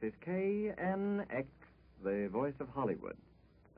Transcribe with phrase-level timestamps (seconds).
[0.00, 1.44] This is KNX,
[2.02, 3.16] the voice of Hollywood.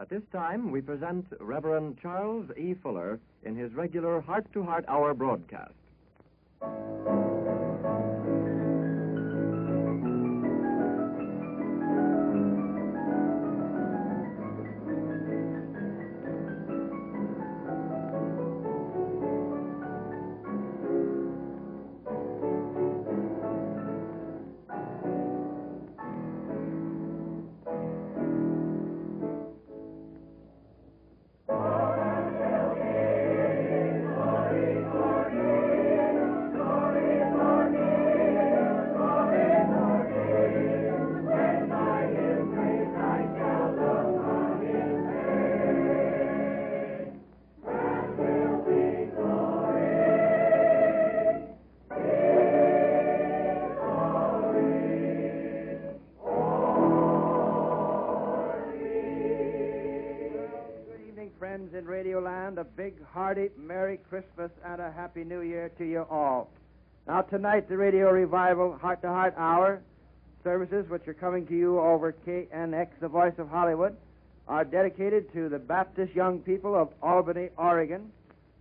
[0.00, 2.74] At this time, we present Reverend Charles E.
[2.82, 5.74] Fuller in his regular Heart to Heart Hour broadcast.
[62.76, 66.50] Big, hearty Merry Christmas and a Happy New Year to you all.
[67.06, 69.80] Now, tonight, the Radio Revival Heart to Heart Hour
[70.44, 73.96] services, which are coming to you over KNX, the voice of Hollywood,
[74.46, 78.12] are dedicated to the Baptist young people of Albany, Oregon,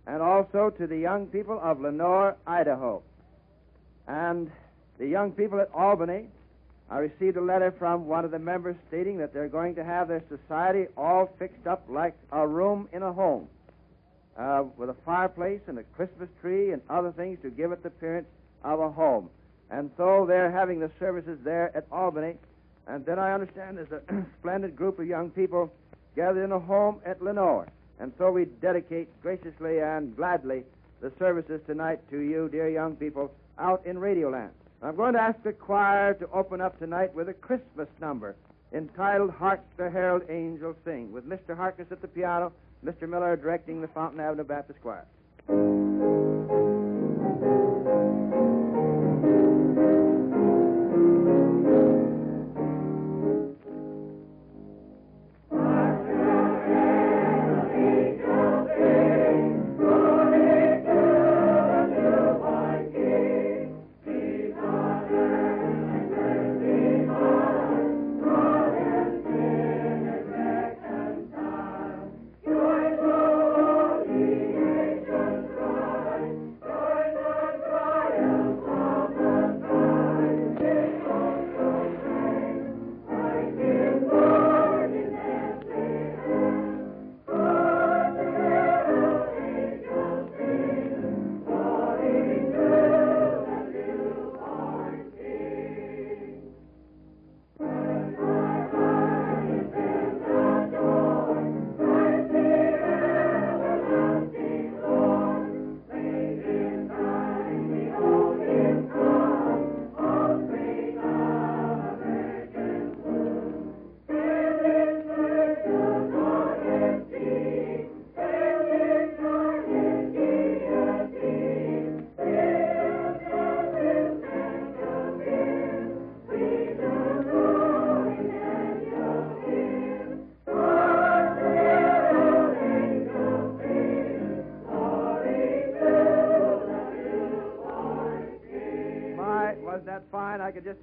[0.06, 3.02] and also to the young people of Lenore, Idaho.
[4.08, 4.50] And
[4.98, 6.28] the young people at Albany
[6.88, 10.06] I received a letter from one of the members stating that they're going to have
[10.06, 13.48] their society all fixed up like a room in a home,
[14.38, 17.88] uh, with a fireplace and a Christmas tree and other things to give it the
[17.88, 18.28] appearance
[18.64, 19.30] of a home.
[19.70, 22.34] And so they're having the services there at Albany.
[22.86, 25.72] And then I understand there's a splendid group of young people
[26.14, 27.66] gathered in a home at Lenore.
[27.98, 30.64] And so we dedicate graciously and gladly
[31.00, 34.50] the services tonight to you, dear young people, out in Radioland.
[34.82, 38.36] I'm going to ask the choir to open up tonight with a Christmas number
[38.72, 41.56] entitled Hark the Herald Angels Sing, with Mr.
[41.56, 42.52] Harkness at the piano,
[42.86, 43.08] Mr.
[43.08, 45.04] Miller directing the Fountain Avenue Baptist Choir.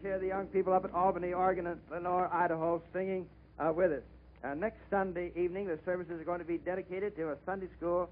[0.03, 3.25] Hear the young people up at Albany, Oregon, and Lenore, Idaho, singing
[3.57, 4.01] uh, with us.
[4.43, 8.09] Uh, next Sunday evening, the services are going to be dedicated to a Sunday school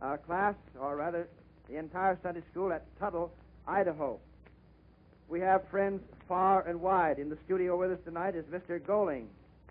[0.00, 1.26] uh, class, or rather,
[1.68, 3.32] the entire Sunday school at Tuttle,
[3.66, 4.20] Idaho.
[5.28, 7.18] We have friends far and wide.
[7.18, 8.78] In the studio with us tonight is Mr.
[8.78, 9.24] Goling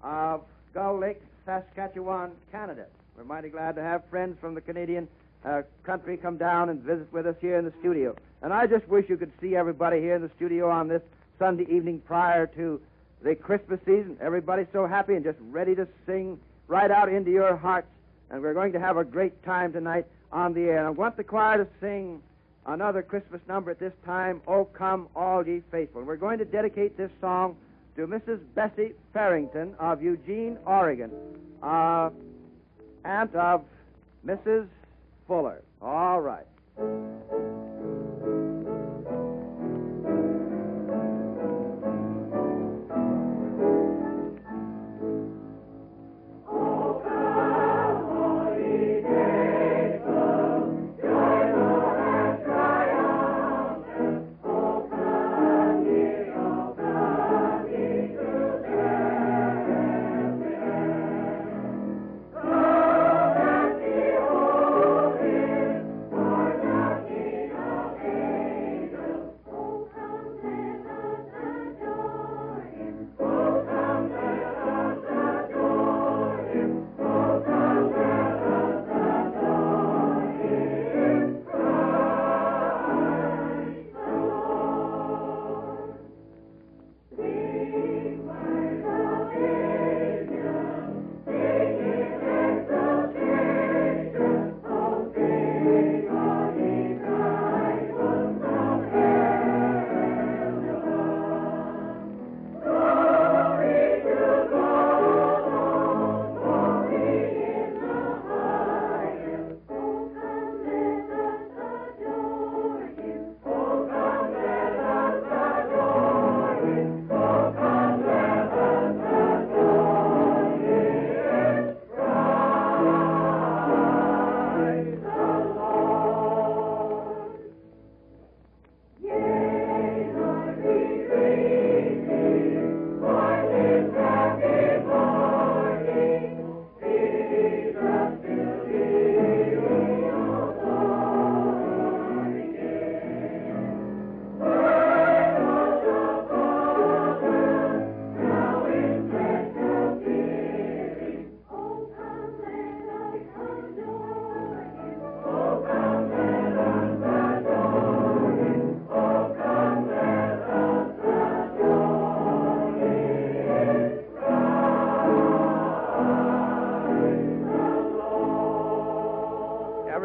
[0.03, 0.41] of
[0.73, 2.87] Gull Lake, Saskatchewan, Canada.
[3.15, 5.07] We're mighty glad to have friends from the Canadian
[5.45, 8.13] uh, country come down and visit with us here in the studio.
[8.41, 11.01] And I just wish you could see everybody here in the studio on this
[11.41, 12.79] Sunday evening prior to
[13.23, 14.15] the Christmas season.
[14.21, 17.87] Everybody's so happy and just ready to sing right out into your hearts.
[18.29, 20.77] And we're going to have a great time tonight on the air.
[20.77, 22.21] And I want the choir to sing
[22.67, 26.03] another Christmas number at this time, Oh Come All Ye Faithful.
[26.03, 27.57] We're going to dedicate this song
[27.95, 28.39] to Mrs.
[28.53, 31.09] Bessie Farrington of Eugene, Oregon,
[31.63, 32.11] uh,
[33.03, 33.63] aunt of
[34.23, 34.67] Mrs.
[35.27, 35.63] Fuller.
[35.81, 36.45] All right.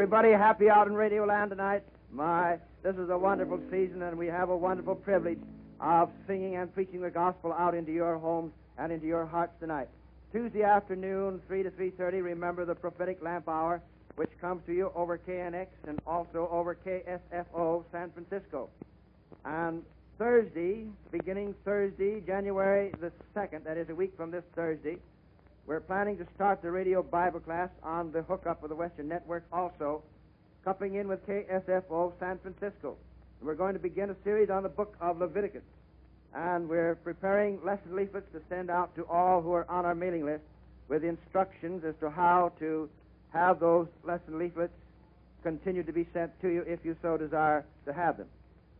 [0.06, 1.82] Everybody happy out in Radio Land tonight?
[2.12, 5.40] My, this is a wonderful season, and we have a wonderful privilege
[5.80, 9.88] of singing and preaching the gospel out into your homes and into your hearts tonight.
[10.32, 13.82] Tuesday afternoon, 3 to 3.30, remember the prophetic lamp hour,
[14.14, 18.68] which comes to you over KNX and also over KSFO San Francisco.
[19.44, 19.82] And
[20.18, 24.98] Thursday, beginning Thursday, January the 2nd, that is a week from this Thursday,
[25.66, 29.44] we're planning to start the radio Bible class on the hookup of the Western Network
[29.52, 30.02] also,
[30.64, 32.96] coupling in with KSFO San Francisco.
[33.40, 35.64] And we're going to begin a series on the book of Leviticus.
[36.34, 40.24] And we're preparing lesson leaflets to send out to all who are on our mailing
[40.24, 40.44] list
[40.88, 42.88] with instructions as to how to
[43.32, 44.72] have those lesson leaflets
[45.42, 48.28] continue to be sent to you if you so desire to have them.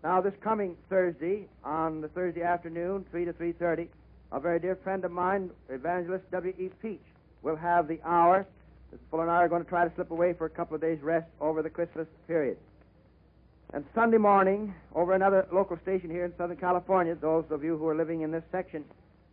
[0.05, 3.89] Now, this coming Thursday, on the Thursday afternoon, 3 to 3.30,
[4.37, 6.69] a very dear friend of mine, Evangelist W.E.
[6.83, 7.01] Peach,
[7.41, 8.47] will have the hour.
[8.93, 8.99] Mr.
[9.11, 11.01] Fuller and I are going to try to slip away for a couple of days'
[11.01, 12.59] rest over the Christmas period.
[13.73, 17.89] And Sunday morning, over another local station here in Southern California, those of you who
[17.89, 18.85] are living in this section,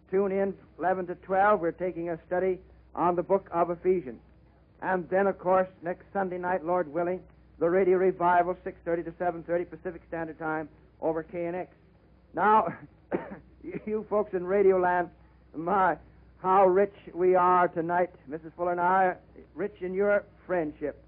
[0.10, 1.60] tune in 11 to 12.
[1.60, 2.60] We're taking a study
[2.96, 4.22] on the book of Ephesians.
[4.82, 7.20] And then, of course, next Sunday night, Lord willing,
[7.60, 10.70] the radio revival, 6.30 to 7.30 Pacific Standard Time
[11.01, 11.68] over KNX.
[12.34, 12.74] Now,
[13.86, 15.10] you folks in Radio Land,
[15.55, 15.96] my,
[16.41, 18.51] how rich we are tonight, Mrs.
[18.58, 19.15] Fuller and I,
[19.55, 21.01] rich in your friendship.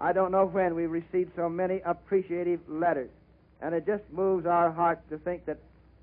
[0.00, 3.10] I don't know when we received so many appreciative letters.
[3.62, 5.58] And it just moves our hearts to think that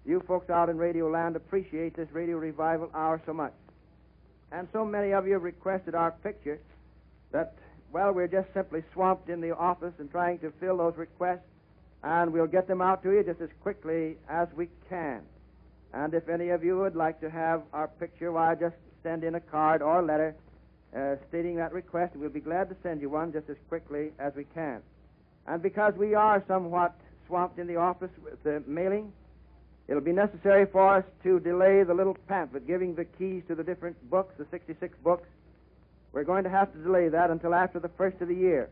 [0.05, 3.53] you folks out in Radio Land appreciate this Radio Revival Hour so much.
[4.51, 6.60] And so many of you have requested our picture
[7.31, 7.53] that,
[7.93, 11.46] well, we're just simply swamped in the office and trying to fill those requests,
[12.03, 15.22] and we'll get them out to you just as quickly as we can.
[15.93, 19.36] And if any of you would like to have our picture, why, just send in
[19.36, 20.36] a card or a letter
[20.95, 22.15] uh, stating that request.
[22.15, 24.81] We'll be glad to send you one just as quickly as we can.
[25.48, 26.95] And because we are somewhat
[27.27, 29.12] swamped in the office with the mailing,
[29.88, 33.63] it'll be necessary for us to delay the little pamphlet giving the keys to the
[33.63, 35.27] different books, the 66 books.
[36.13, 38.69] We're going to have to delay that until after the first of the year.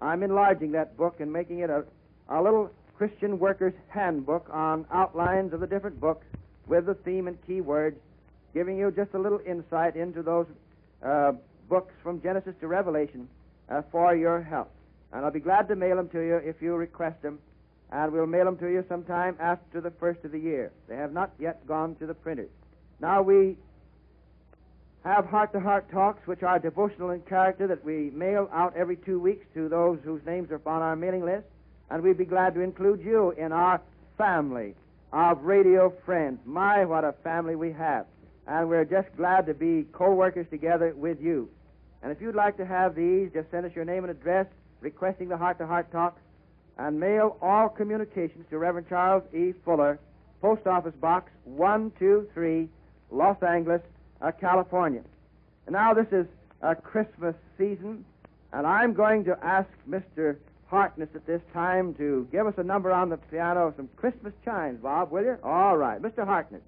[0.00, 1.84] I'm enlarging that book and making it a,
[2.28, 6.26] a little Christian Workers Handbook on outlines of the different books
[6.66, 7.96] with the theme and key words,
[8.54, 10.46] giving you just a little insight into those
[11.04, 11.32] uh,
[11.68, 13.28] books from Genesis to Revelation
[13.68, 14.70] uh, for your help.
[15.12, 17.38] And I'll be glad to mail them to you if you request them
[17.90, 20.72] and we'll mail them to you sometime after the first of the year.
[20.88, 22.50] They have not yet gone to the printers.
[23.00, 23.56] Now we
[25.04, 29.46] have heart-to-heart talks, which are devotional in character that we mail out every two weeks
[29.54, 31.46] to those whose names are on our mailing list,
[31.90, 33.80] and we'd be glad to include you in our
[34.18, 34.74] family
[35.12, 36.38] of radio friends.
[36.44, 38.06] My, what a family we have.
[38.46, 41.48] And we're just glad to be co-workers together with you.
[42.02, 44.46] And if you'd like to have these, just send us your name and address
[44.80, 46.18] requesting the heart-to-heart talk
[46.78, 49.52] and mail all communications to Reverend Charles E.
[49.64, 49.98] Fuller,
[50.40, 52.68] Post Office Box 123,
[53.10, 53.80] Los Angeles,
[54.20, 55.02] uh, California.
[55.66, 56.26] And now this is
[56.62, 58.04] a Christmas season,
[58.52, 60.36] and I'm going to ask Mr.
[60.68, 64.80] Harkness at this time to give us a number on the piano, some Christmas chimes,
[64.80, 65.36] Bob, will you?
[65.44, 66.24] All right, Mr.
[66.24, 66.62] Harkness.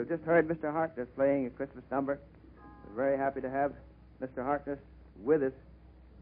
[0.00, 0.72] You've just heard Mr.
[0.72, 2.18] Harkness playing a Christmas number.
[2.88, 3.74] We're very happy to have
[4.22, 4.42] Mr.
[4.42, 4.78] Harkness
[5.22, 5.52] with us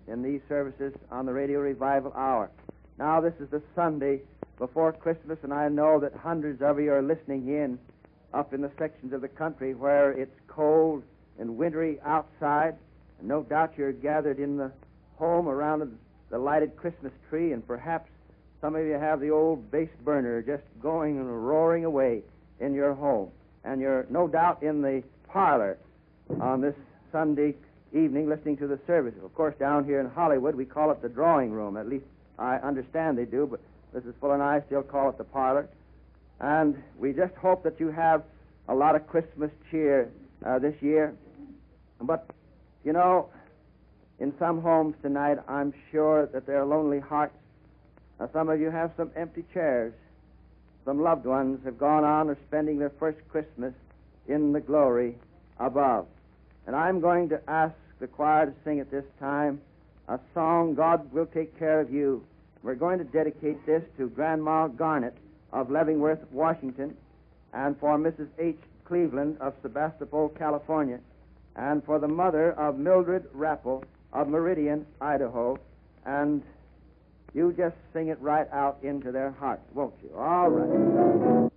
[0.09, 2.51] in these services on the Radio Revival Hour.
[2.99, 4.23] Now, this is the Sunday
[4.59, 7.79] before Christmas, and I know that hundreds of you are listening in
[8.35, 11.05] up in the sections of the country where it's cold
[11.39, 12.75] and wintry outside.
[13.21, 14.73] And no doubt you're gathered in the
[15.19, 15.97] home around
[16.31, 18.11] the lighted Christmas tree, and perhaps
[18.61, 22.23] some of you have the old base burner just going and roaring away
[22.59, 23.31] in your home.
[23.69, 25.77] And you're no doubt in the parlor
[26.41, 26.75] on this
[27.13, 27.55] Sunday
[27.93, 29.13] evening listening to the service.
[29.23, 31.77] Of course, down here in Hollywood, we call it the drawing room.
[31.77, 32.07] At least
[32.39, 33.61] I understand they do, but
[33.95, 34.15] Mrs.
[34.21, 35.69] Fuller and I still call it the parlor.
[36.41, 38.23] And we just hope that you have
[38.69, 40.11] a lot of Christmas cheer
[40.47, 41.15] uh, this year.
[42.01, 42.27] But,
[42.85, 43.29] you know,
[44.19, 47.37] in some homes tonight, I'm sure that there are lonely hearts.
[48.19, 49.93] Uh, some of you have some empty chairs.
[50.89, 53.75] Some loved ones have gone on or spending their first Christmas
[54.27, 55.17] in the glory
[55.61, 56.07] above.
[56.67, 59.61] And I'm going to ask the choir to sing at this time
[60.09, 62.25] a song, God Will Take Care of You.
[62.63, 65.15] We're going to dedicate this to Grandma Garnett
[65.53, 66.97] of Leavenworth, Washington,
[67.53, 68.29] and for Mrs.
[68.39, 68.57] H.
[68.87, 71.01] Cleveland of Sebastopol, California,
[71.55, 75.59] and for the mother of Mildred Rappel of Meridian, Idaho,
[76.07, 76.43] and
[77.39, 80.11] you just sing it right out into their hearts, won't you?
[80.19, 81.49] All right.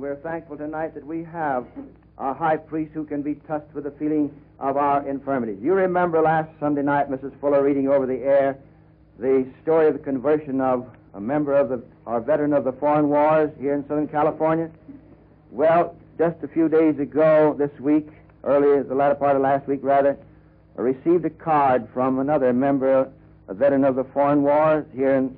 [0.00, 1.66] We're thankful tonight that we have
[2.16, 5.58] a high priest who can be touched with the feeling of our infirmities.
[5.60, 7.38] You remember last Sunday night, Mrs.
[7.38, 8.56] Fuller reading over the air
[9.18, 11.82] the story of the conversion of a member of the,
[12.22, 14.70] veteran of the foreign wars here in Southern California.
[15.50, 18.08] Well, just a few days ago, this week,
[18.42, 20.16] earlier, the latter part of last week, rather,
[20.78, 23.12] I received a card from another member,
[23.48, 25.36] a veteran of the foreign wars here in,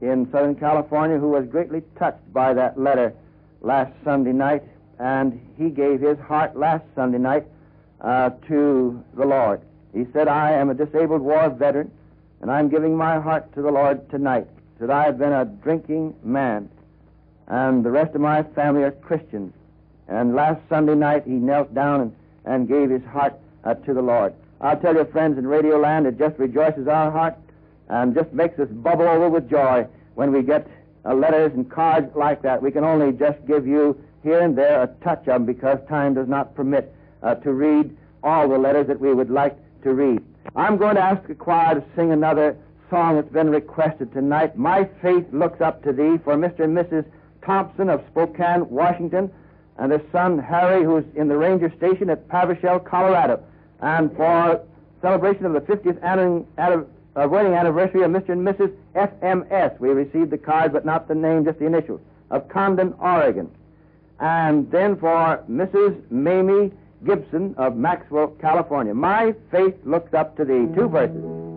[0.00, 3.12] in Southern California, who was greatly touched by that letter
[3.60, 4.62] last Sunday night,
[4.98, 7.46] and he gave his heart last Sunday night
[8.00, 9.60] uh, to the Lord.
[9.94, 11.90] He said, I am a disabled war veteran,
[12.40, 14.46] and I'm giving my heart to the Lord tonight.
[14.80, 16.68] That I have been a drinking man,
[17.48, 19.52] and the rest of my family are Christians.
[20.06, 23.34] And last Sunday night, he knelt down and, and gave his heart
[23.64, 24.34] uh, to the Lord.
[24.60, 27.36] I'll tell you, friends, in Radio Land, it just rejoices our heart
[27.88, 30.66] and just makes us bubble over with joy when we get
[31.04, 32.62] uh, letters and cards like that.
[32.62, 36.14] We can only just give you here and there a touch of them because time
[36.14, 40.22] does not permit uh, to read all the letters that we would like to read.
[40.56, 42.56] I'm going to ask the choir to sing another
[42.90, 44.56] song that's been requested tonight.
[44.56, 46.60] My faith looks up to thee for Mr.
[46.60, 47.04] and Mrs.
[47.44, 49.30] Thompson of Spokane, Washington,
[49.78, 53.42] and their son Harry, who's in the ranger station at Pavershell, Colorado,
[53.80, 54.60] and for
[55.00, 56.02] celebration of the 50th
[57.18, 58.30] anniversary, uh, wedding anniversary of Mr.
[58.30, 58.72] and Mrs.
[58.94, 59.78] FMS.
[59.80, 62.00] We received the card, but not the name, just the initials,
[62.30, 63.50] of Condon, Oregon.
[64.20, 66.10] And then for Mrs.
[66.10, 66.72] Mamie
[67.04, 68.94] Gibson of Maxwell, California.
[68.94, 70.66] My faith looks up to thee.
[70.74, 71.47] Two verses.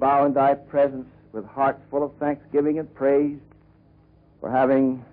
[0.00, 3.38] Bow in thy presence with hearts full of thanksgiving and praise
[4.40, 5.04] for having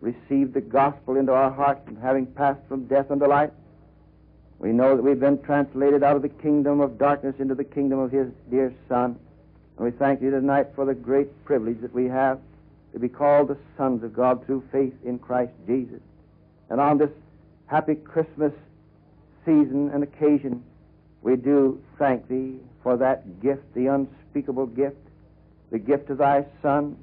[0.00, 3.50] received the gospel into our hearts and having passed from death unto life.
[4.58, 7.98] We know that we've been translated out of the kingdom of darkness into the kingdom
[7.98, 9.18] of his dear Son.
[9.76, 12.38] And we thank you tonight for the great privilege that we have
[12.92, 16.00] to be called the sons of God through faith in Christ Jesus.
[16.68, 17.10] And on this
[17.66, 18.52] happy Christmas
[19.44, 20.62] season and occasion,
[21.22, 24.96] we do thank thee for that gift, the unspeakable gift,
[25.70, 26.96] the gift of thy Son.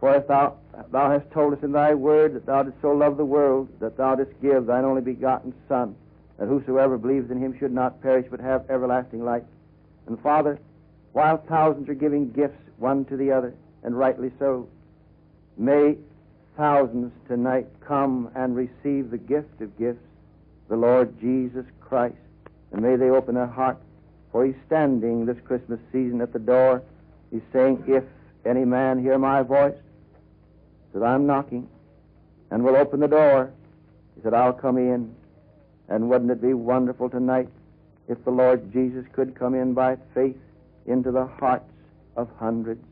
[0.00, 0.56] For if thou,
[0.90, 3.96] thou hast told us in thy word that thou didst so love the world that
[3.96, 5.94] thou didst give thine only begotten Son,
[6.38, 9.42] that whosoever believes in him should not perish but have everlasting life.
[10.06, 10.58] And Father,
[11.12, 14.68] while thousands are giving gifts one to the other, and rightly so,
[15.56, 15.96] may
[16.56, 20.04] thousands tonight come and receive the gift of gifts,
[20.68, 22.16] the Lord Jesus Christ,
[22.72, 23.82] and may they open their hearts
[24.30, 26.82] for he's standing this Christmas season at the door.
[27.30, 28.04] He's saying, If
[28.44, 29.76] any man hear my voice,
[30.94, 31.68] that I'm knocking,
[32.50, 33.52] and will open the door,
[34.14, 35.14] he said, I'll come in.
[35.88, 37.48] And wouldn't it be wonderful tonight
[38.08, 40.36] if the Lord Jesus could come in by faith
[40.86, 41.70] into the hearts
[42.16, 42.84] of hundreds?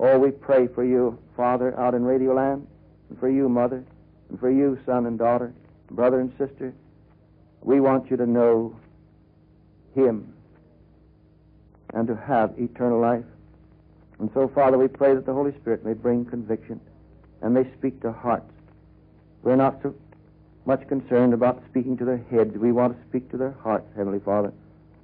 [0.00, 2.66] Oh, we pray for you, Father, out in Radioland,
[3.10, 3.84] and for you, Mother,
[4.30, 5.52] and for you, son and daughter,
[5.90, 6.74] brother and sister.
[7.64, 8.76] We want you to know
[9.94, 10.32] him
[11.94, 13.24] and to have eternal life.
[14.18, 16.80] And so, Father, we pray that the Holy Spirit may bring conviction
[17.42, 18.52] and may speak to hearts.
[19.42, 19.94] We're not so
[20.66, 22.56] much concerned about speaking to their heads.
[22.56, 24.52] We want to speak to their hearts, Heavenly Father.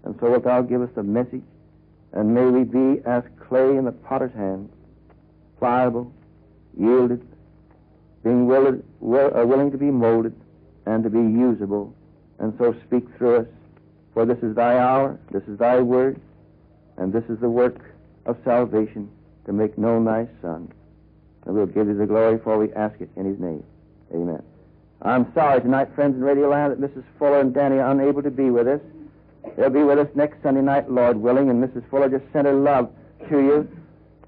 [0.04, 1.42] And so wilt thou give us the message,
[2.12, 4.70] and may we be as clay in the potter's hand,
[5.58, 6.12] pliable,
[6.78, 7.26] yielded,
[8.24, 10.34] being will, uh, willing to be molded
[10.86, 11.94] and to be usable,
[12.40, 13.46] and so speak through us
[14.14, 16.20] For this is thy hour, this is thy word,
[16.96, 17.78] and this is the work
[18.26, 19.08] of salvation
[19.46, 20.72] to make known thy Son.
[21.46, 23.62] And we'll give thee the glory, for we ask it in his name.
[24.12, 24.42] Amen.
[25.02, 27.04] I'm sorry tonight, friends in Radio Land, that Mrs.
[27.18, 28.80] Fuller and Danny are unable to be with us.
[29.56, 31.88] They'll be with us next Sunday night, Lord willing, and Mrs.
[31.88, 32.90] Fuller just sent her love
[33.30, 33.68] to you.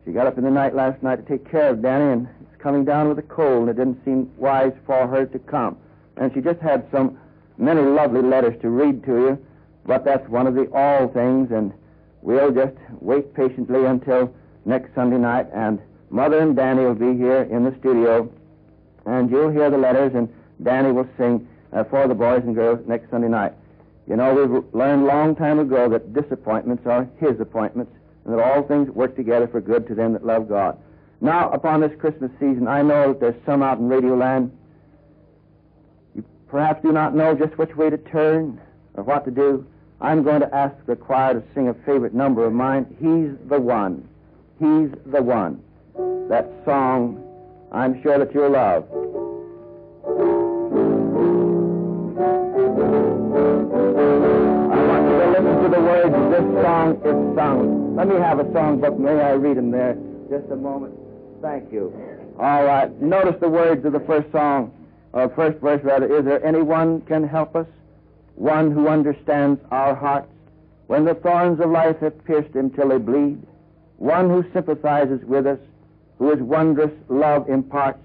[0.04, 2.62] She got up in the night last night to take care of Danny, and it's
[2.62, 5.76] coming down with a cold, and it didn't seem wise for her to come.
[6.16, 7.18] And she just had some
[7.58, 9.46] many lovely letters to read to you,
[9.84, 11.72] but that's one of the all things, and
[12.22, 14.32] we'll just wait patiently until
[14.64, 18.30] next Sunday night, and Mother and Danny will be here in the studio,
[19.06, 20.28] and you'll hear the letters, and
[20.62, 23.52] Danny will sing uh, for the boys and girls next Sunday night.
[24.06, 27.92] You know, we've learned long time ago that disappointments are His appointments,
[28.24, 30.78] and that all things work together for good to them that love God.
[31.20, 34.56] Now, upon this Christmas season, I know that there's some out in Radio Land.
[36.52, 38.60] Perhaps do not know just which way to turn
[38.92, 39.66] or what to do.
[40.02, 42.84] I'm going to ask the choir to sing a favorite number of mine.
[43.00, 44.06] He's the one.
[44.58, 45.62] He's the one.
[46.28, 47.24] That song
[47.72, 48.84] I'm sure that you'll love.
[48.84, 48.96] I
[54.84, 57.96] want you to listen to the words of this song is sung.
[57.96, 58.98] Let me have a songbook.
[58.98, 59.96] May I read them there?
[60.28, 60.92] Just a moment.
[61.40, 61.94] Thank you.
[62.38, 62.92] All right.
[63.00, 64.70] Notice the words of the first song,
[65.12, 66.18] first verse rather.
[66.18, 67.66] Is there anyone can help us?
[68.34, 70.32] One who understands our hearts
[70.86, 73.42] when the thorns of life have pierced him till they bleed.
[73.98, 75.58] One who sympathizes with us,
[76.18, 78.00] who his wondrous love imparts,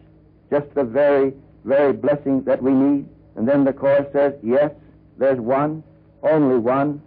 [0.49, 1.33] just the very,
[1.65, 3.07] very blessing that we need.
[3.35, 4.71] And then the chorus says, Yes,
[5.17, 5.83] there's one,
[6.23, 7.01] only one,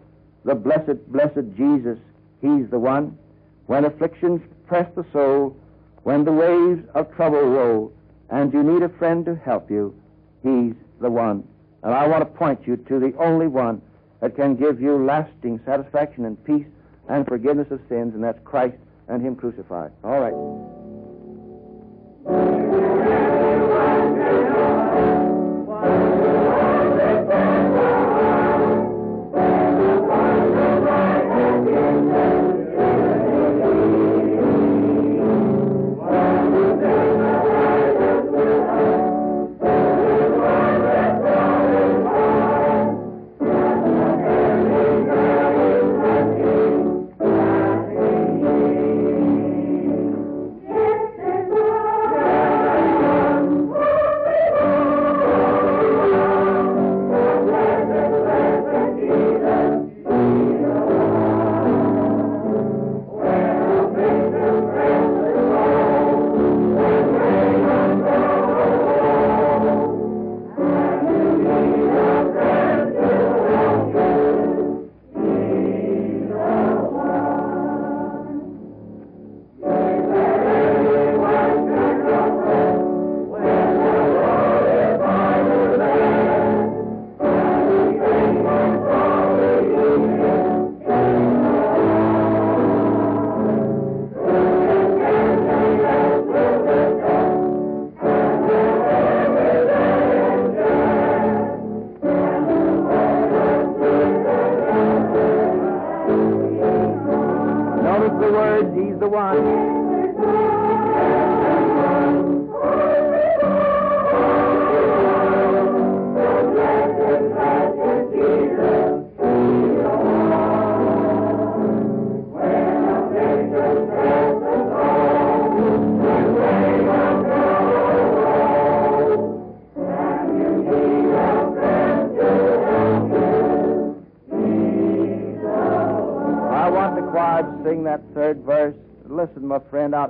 [0.45, 1.99] the blessed, blessed Jesus.
[2.41, 3.17] He's the one.
[3.67, 5.57] When afflictions press the soul,
[6.03, 7.93] when the waves of trouble roll,
[8.31, 9.95] and you need a friend to help you,
[10.43, 11.47] He's the one.
[11.83, 13.83] And I want to point you to the only one
[14.21, 16.67] that can give you lasting satisfaction and peace
[17.09, 18.77] and forgiveness of sins, and that's Christ
[19.09, 19.91] and Him crucified.
[20.05, 20.35] All right.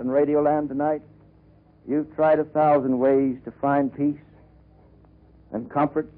[0.00, 1.02] Out in Radio Land tonight.
[1.86, 4.20] You've tried a thousand ways to find peace
[5.52, 6.10] and comfort.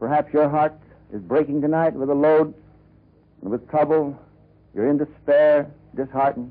[0.00, 0.74] Perhaps your heart
[1.12, 2.52] is breaking tonight with a load
[3.40, 4.18] and with trouble.
[4.74, 6.50] You're in despair, disheartened.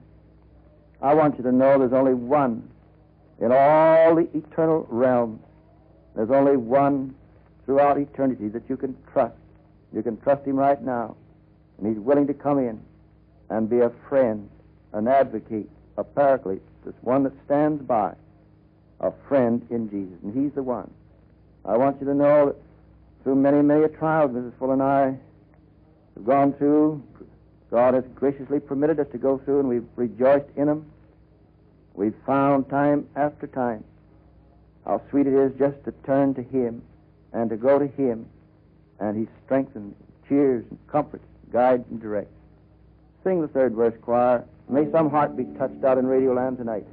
[1.02, 2.70] I want you to know there's only one
[3.42, 5.42] in all the eternal realm.
[6.16, 7.14] There's only one
[7.66, 9.36] throughout eternity that you can trust.
[9.94, 11.18] You can trust him right now.
[11.78, 12.80] And he's willing to come in
[13.50, 14.50] and be a friend,
[14.94, 18.14] an advocate, a paraclete, this one that stands by,
[19.00, 20.18] a friend in Jesus.
[20.24, 20.92] And he's the one.
[21.66, 22.56] I want you to know that
[23.24, 24.54] through many, many trials Mrs.
[24.58, 25.18] Fuller and I
[26.16, 27.04] have gone through,
[27.70, 30.92] God has graciously permitted us to go through, and we've rejoiced in them.
[31.94, 33.84] We've found time after time
[34.86, 36.82] how sweet it is just to turn to Him
[37.34, 38.26] and to go to Him,
[39.00, 39.96] and He strengthens,
[40.28, 42.34] cheers and comforts, guides and directs.
[43.24, 44.44] Sing the third verse, choir.
[44.70, 46.86] May some heart be touched out in Radio Land tonight.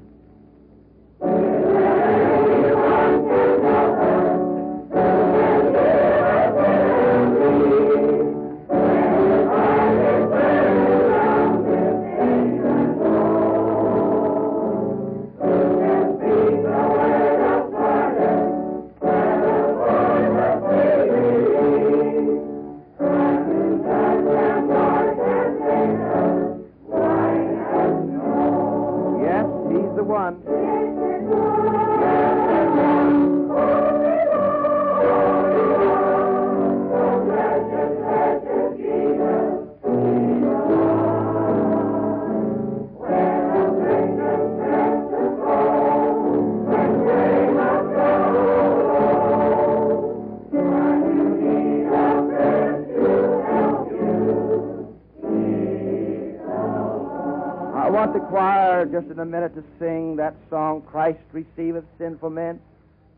[59.58, 62.60] To sing that song, Christ Receiveth Sinful Men.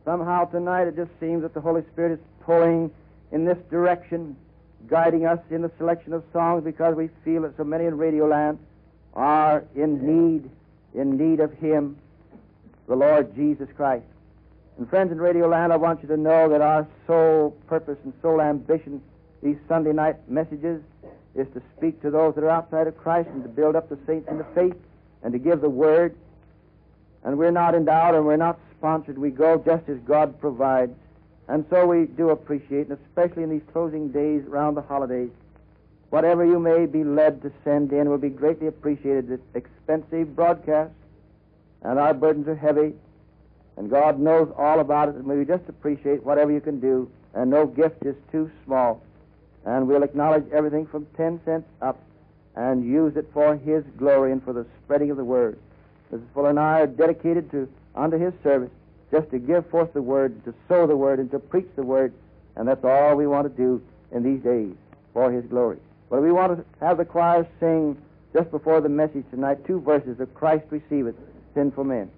[0.06, 2.90] Somehow tonight it just seems that the Holy Spirit is pulling
[3.30, 4.34] in this direction,
[4.88, 8.26] guiding us in the selection of songs because we feel that so many in Radio
[8.26, 8.58] Land
[9.12, 10.50] are in need,
[10.94, 11.98] in need of Him,
[12.88, 14.06] the Lord Jesus Christ.
[14.78, 18.14] And friends in Radio Land, I want you to know that our sole purpose and
[18.22, 19.02] sole ambition
[19.42, 20.80] these Sunday night messages
[21.34, 23.98] is to speak to those that are outside of Christ and to build up the
[24.06, 24.76] saints in the faith
[25.22, 26.16] and to give the word.
[27.24, 29.18] And we're not endowed and we're not sponsored.
[29.18, 30.94] We go just as God provides.
[31.48, 35.30] And so we do appreciate, and especially in these closing days around the holidays,
[36.10, 39.30] whatever you may be led to send in will be greatly appreciated.
[39.32, 40.92] It's expensive broadcast,
[41.82, 42.94] and our burdens are heavy,
[43.76, 47.50] and God knows all about it, and we just appreciate whatever you can do, and
[47.50, 49.02] no gift is too small.
[49.64, 51.98] And we'll acknowledge everything from 10 cents up
[52.54, 55.58] and use it for His glory and for the spreading of the Word.
[56.12, 56.24] Mrs.
[56.34, 58.70] Fuller and I are dedicated to unto His service,
[59.10, 62.12] just to give forth the Word, to sow the Word, and to preach the Word,
[62.56, 64.74] and that's all we want to do in these days
[65.12, 65.78] for His glory.
[66.08, 67.96] But we want to have the choir sing
[68.32, 71.16] just before the message tonight two verses of Christ receiveth
[71.54, 72.10] sinful men.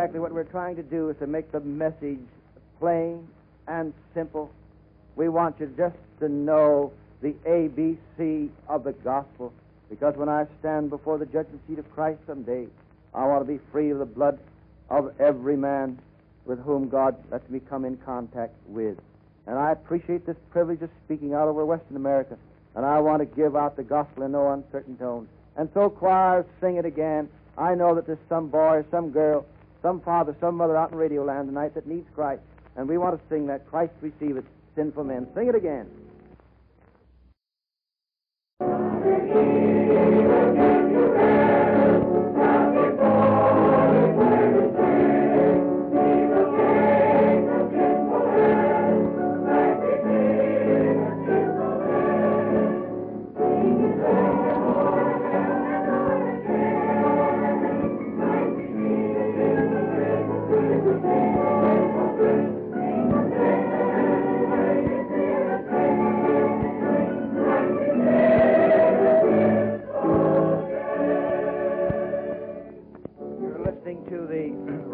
[0.00, 2.20] Exactly what we're trying to do is to make the message
[2.78, 3.28] plain
[3.68, 4.50] and simple.
[5.14, 9.52] We want you just to know the ABC of the gospel.
[9.90, 12.66] Because when I stand before the judgment seat of Christ someday,
[13.12, 14.38] I want to be free of the blood
[14.88, 15.98] of every man
[16.46, 18.96] with whom God lets me come in contact with.
[19.46, 22.38] And I appreciate this privilege of speaking out over Western America.
[22.74, 25.28] And I want to give out the gospel in no uncertain tones.
[25.58, 27.28] And so, choirs, sing it again.
[27.58, 29.44] I know that there's some boy, some girl,
[29.82, 32.42] some father, some mother out in Radio Land tonight that needs Christ.
[32.76, 35.26] And we want to sing that Christ receiveth sinful men.
[35.34, 35.86] Sing it again.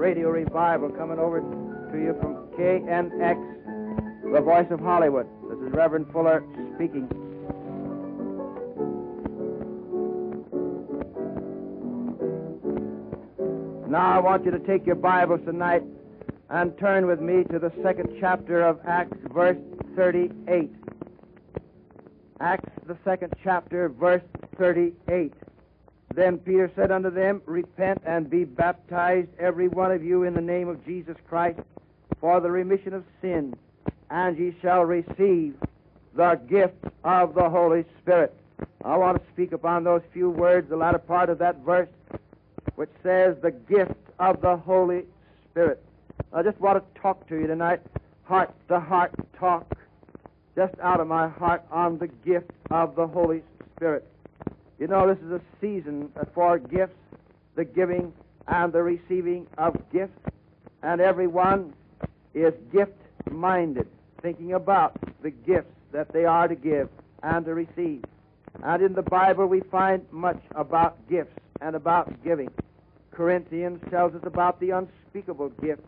[0.06, 5.26] Radio revival coming over to you from KNX, the voice of Hollywood.
[5.50, 6.44] This is Reverend Fuller
[6.76, 7.08] speaking.
[13.90, 15.82] Now I want you to take your Bibles tonight
[16.50, 19.58] and turn with me to the second chapter of Acts, verse
[19.96, 20.70] 38.
[22.38, 24.22] Acts, the second chapter, verse
[24.56, 25.32] 38.
[26.16, 30.40] Then Peter said unto them, Repent and be baptized, every one of you, in the
[30.40, 31.60] name of Jesus Christ,
[32.20, 33.54] for the remission of sins,
[34.08, 35.56] and ye shall receive
[36.14, 38.34] the gift of the Holy Spirit.
[38.82, 41.90] I want to speak upon those few words, the latter part of that verse,
[42.76, 45.02] which says the gift of the Holy
[45.50, 45.84] Spirit.
[46.32, 47.82] I just want to talk to you tonight,
[48.24, 49.70] heart to heart talk,
[50.54, 53.42] just out of my heart on the gift of the Holy
[53.76, 54.08] Spirit.
[54.78, 56.98] You know, this is a season for gifts,
[57.54, 58.12] the giving
[58.46, 60.18] and the receiving of gifts,
[60.82, 61.72] and everyone
[62.34, 63.88] is gift minded,
[64.20, 66.90] thinking about the gifts that they are to give
[67.22, 68.04] and to receive.
[68.62, 72.50] And in the Bible, we find much about gifts and about giving.
[73.12, 75.82] Corinthians tells us about the unspeakable gift.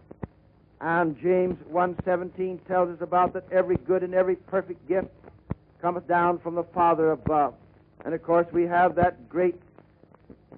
[0.81, 5.09] And James 1.17 tells us about that every good and every perfect gift
[5.83, 7.55] cometh down from the Father above.
[8.05, 9.57] And of course, we have that great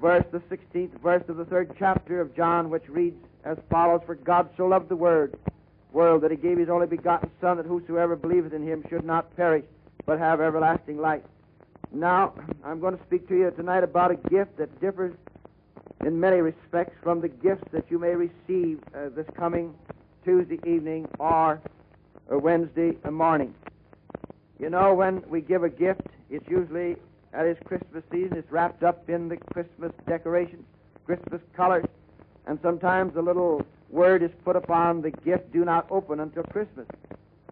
[0.00, 4.14] verse, the 16th verse of the third chapter of John, which reads as follows For
[4.14, 5.38] God so loved the word,
[5.92, 9.34] world that he gave his only begotten Son, that whosoever believeth in him should not
[9.36, 9.64] perish,
[10.06, 11.22] but have everlasting life.
[11.92, 15.14] Now, I'm going to speak to you tonight about a gift that differs
[16.04, 19.74] in many respects from the gifts that you may receive uh, this coming
[20.24, 21.60] Tuesday evening or,
[22.28, 23.54] or Wednesday morning.
[24.58, 26.96] You know, when we give a gift, it's usually
[27.32, 28.36] at its Christmas season.
[28.36, 30.64] It's wrapped up in the Christmas decorations,
[31.06, 31.84] Christmas colors,
[32.46, 36.86] and sometimes a little word is put upon the gift, do not open until Christmas.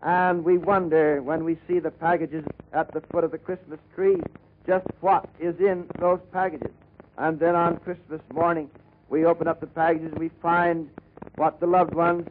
[0.03, 4.21] And we wonder when we see the packages at the foot of the Christmas tree
[4.67, 6.71] just what is in those packages.
[7.17, 8.71] And then on Christmas morning,
[9.09, 10.89] we open up the packages we find
[11.37, 12.29] what the loved ones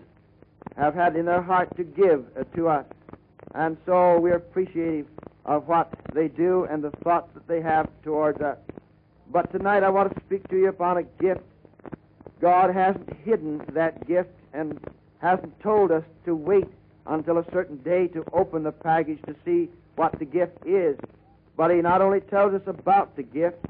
[0.77, 2.85] have had in their heart to give uh, to us.
[3.55, 5.07] And so we're appreciative
[5.47, 8.57] of what they do and the thoughts that they have towards us.
[9.31, 11.41] But tonight I want to speak to you upon a gift.
[12.41, 14.79] God hasn't hidden that gift and
[15.19, 16.67] hasn't told us to wait
[17.07, 20.97] until a certain day to open the package to see what the gift is.
[21.55, 23.65] But He not only tells us about the gift,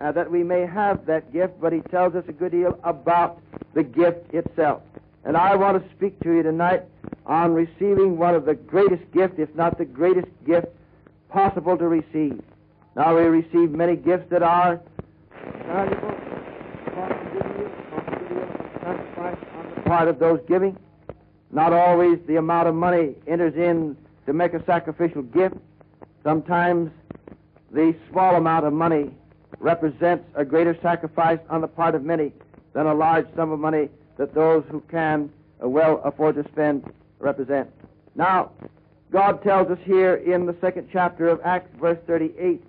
[0.00, 3.40] uh, that we may have that gift, but He tells us a good deal about
[3.74, 4.82] the gift itself.
[5.24, 6.82] And I want to speak to you tonight
[7.26, 10.66] on receiving one of the greatest gifts, if not the greatest gift
[11.32, 12.40] possible to receive.
[12.94, 14.80] Now, we receive many gifts that are
[15.66, 16.08] valuable,
[18.86, 20.76] on the part of those giving.
[21.50, 25.56] Not always the amount of money enters in to make a sacrificial gift.
[26.22, 26.90] Sometimes
[27.70, 29.10] the small amount of money
[29.58, 32.32] represents a greater sacrifice on the part of many
[32.74, 35.30] than a large sum of money that those who can
[35.62, 37.68] uh, well afford to spend represent.
[38.14, 38.50] Now,
[39.12, 42.64] God tells us here in the second chapter of Acts, verse 38,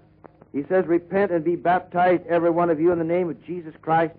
[0.52, 3.74] He says, Repent and be baptized, every one of you, in the name of Jesus
[3.82, 4.14] Christ,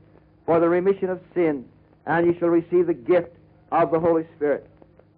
[0.47, 1.67] for the remission of sin,
[2.07, 3.37] and ye shall receive the gift
[3.71, 4.67] of the Holy Spirit.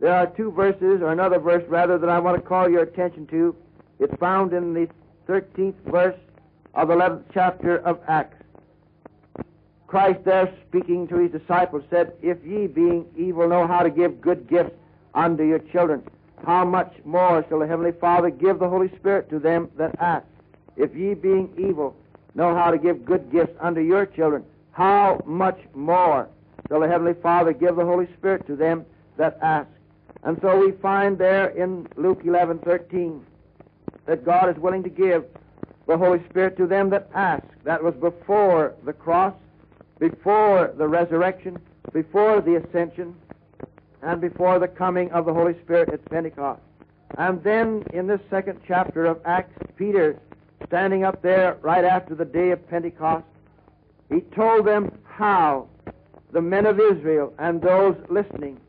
[0.01, 3.29] There are two verses, or another verse rather, that I want to call your attention
[3.29, 3.55] to.
[4.01, 4.88] It's found in the
[5.29, 6.19] 13th verse
[6.75, 8.37] of the 11th chapter of Acts.
[9.87, 14.21] Christ there speaking to his disciples said, If ye being evil know how to give
[14.21, 14.75] good gifts
[15.14, 16.03] unto your children,
[16.44, 20.27] how much more shall the Heavenly Father give the Holy Spirit to them that ask?
[20.77, 21.96] If ye being evil
[22.35, 26.29] know how to give good gifts unto your children, how much more
[26.69, 28.85] shall the Heavenly Father give the Holy Spirit to them
[29.17, 29.69] that ask?
[30.23, 33.25] And so we find there in Luke 11, 13,
[34.06, 35.25] that God is willing to give
[35.87, 37.44] the Holy Spirit to them that ask.
[37.65, 39.35] That was before the cross,
[39.98, 41.58] before the resurrection,
[41.92, 43.15] before the ascension,
[44.03, 46.61] and before the coming of the Holy Spirit at Pentecost.
[47.19, 50.19] And then in this second chapter of Acts, Peter,
[50.67, 53.25] standing up there right after the day of Pentecost,
[54.11, 55.69] he told them how
[56.33, 58.61] the men of Israel and those listening,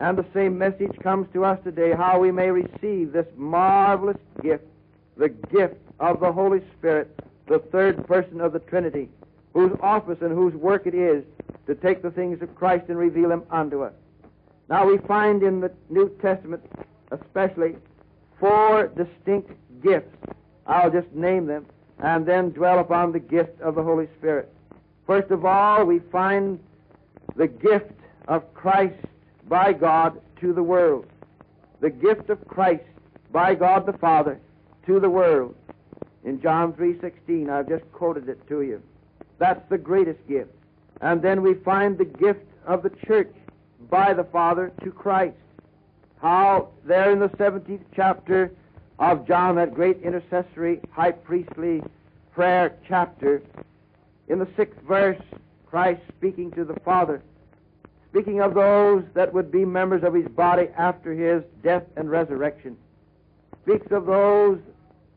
[0.00, 4.64] and the same message comes to us today, how we may receive this marvelous gift,
[5.16, 9.08] the gift of the Holy Spirit, the third person of the Trinity,
[9.54, 11.24] whose office and whose work it is
[11.66, 13.94] to take the things of Christ and reveal them unto us.
[14.68, 16.62] Now we find in the New Testament,
[17.10, 17.76] especially,
[18.40, 19.52] four distinct
[19.82, 20.16] gifts.
[20.66, 21.66] I'll just name them
[21.98, 24.52] and then dwell upon the gift of the Holy Spirit.
[25.06, 26.58] First of all, we find
[27.36, 27.92] the gift
[28.28, 28.96] of Christ
[29.48, 31.06] by God to the world.
[31.80, 32.84] The gift of Christ
[33.30, 34.40] by God the Father
[34.86, 35.54] to the world.
[36.24, 38.82] In John 3:16, I've just quoted it to you.
[39.38, 40.50] That's the greatest gift.
[41.00, 43.32] And then we find the gift of the church
[43.90, 45.36] by the Father to Christ.
[46.20, 48.52] How there in the 17th chapter
[48.98, 51.82] of John, that great intercessory high priestly
[52.34, 53.42] prayer chapter,
[54.28, 55.20] in the sixth verse,
[55.66, 57.22] Christ speaking to the Father,
[58.10, 62.76] speaking of those that would be members of his body after his death and resurrection,
[63.62, 64.58] speaks of those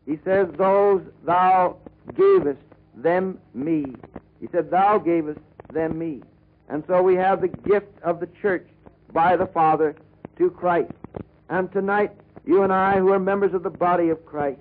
[0.06, 1.78] He says, Those thou
[2.16, 2.62] gavest
[2.96, 3.86] them me.
[4.42, 5.40] He said, Thou gavest
[5.72, 6.22] them me.
[6.70, 8.68] And so we have the gift of the church
[9.12, 9.96] by the Father
[10.38, 10.92] to Christ.
[11.50, 12.12] And tonight,
[12.46, 14.60] you and I, who are members of the body of Christ,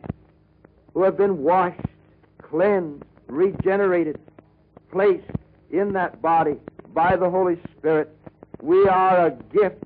[0.95, 1.81] who have been washed,
[2.43, 4.19] cleansed, regenerated,
[4.91, 5.31] placed
[5.71, 6.57] in that body
[6.95, 8.17] by the Holy Spirit,
[8.63, 9.85] we are a gift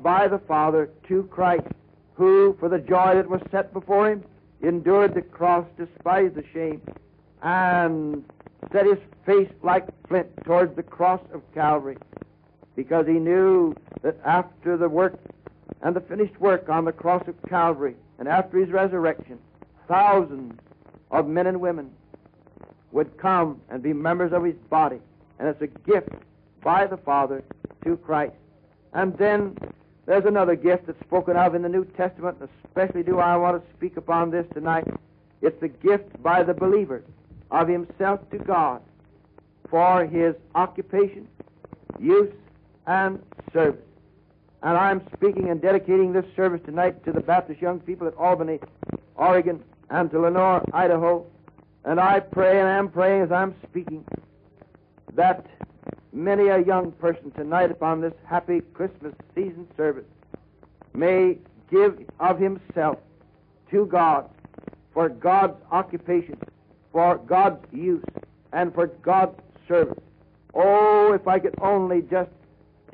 [0.00, 1.66] by the Father to Christ,
[2.14, 4.24] who, for the joy that was set before him,
[4.62, 6.80] endured the cross, despised the shame,
[7.42, 8.24] and
[8.72, 11.96] set his face like flint towards the cross of Calvary,
[12.76, 15.18] because he knew that after the work
[15.82, 19.38] and the finished work on the cross of Calvary, and after his resurrection,
[19.86, 20.58] thousands
[21.10, 21.90] of men and women
[22.92, 25.00] would come and be members of his body.
[25.38, 26.10] And it's a gift
[26.62, 27.42] by the Father
[27.84, 28.34] to Christ.
[28.92, 29.56] And then
[30.06, 33.62] there's another gift that's spoken of in the New Testament, and especially do I want
[33.62, 34.86] to speak upon this tonight.
[35.42, 37.02] It's the gift by the believer
[37.54, 38.82] of himself to God
[39.70, 41.28] for his occupation,
[41.98, 42.32] use,
[42.86, 43.80] and service.
[44.62, 48.60] And I'm speaking and dedicating this service tonight to the Baptist young people at Albany,
[49.14, 51.26] Oregon, and to Lenore, Idaho.
[51.84, 54.04] And I pray and am praying as I'm speaking
[55.14, 55.46] that
[56.12, 60.06] many a young person tonight upon this happy Christmas season service
[60.94, 61.38] may
[61.70, 62.98] give of himself
[63.70, 64.28] to God
[64.92, 66.38] for God's occupation,
[66.94, 68.04] for God's use,
[68.52, 69.36] and for God's
[69.66, 69.98] service.
[70.54, 72.30] Oh, if I could only just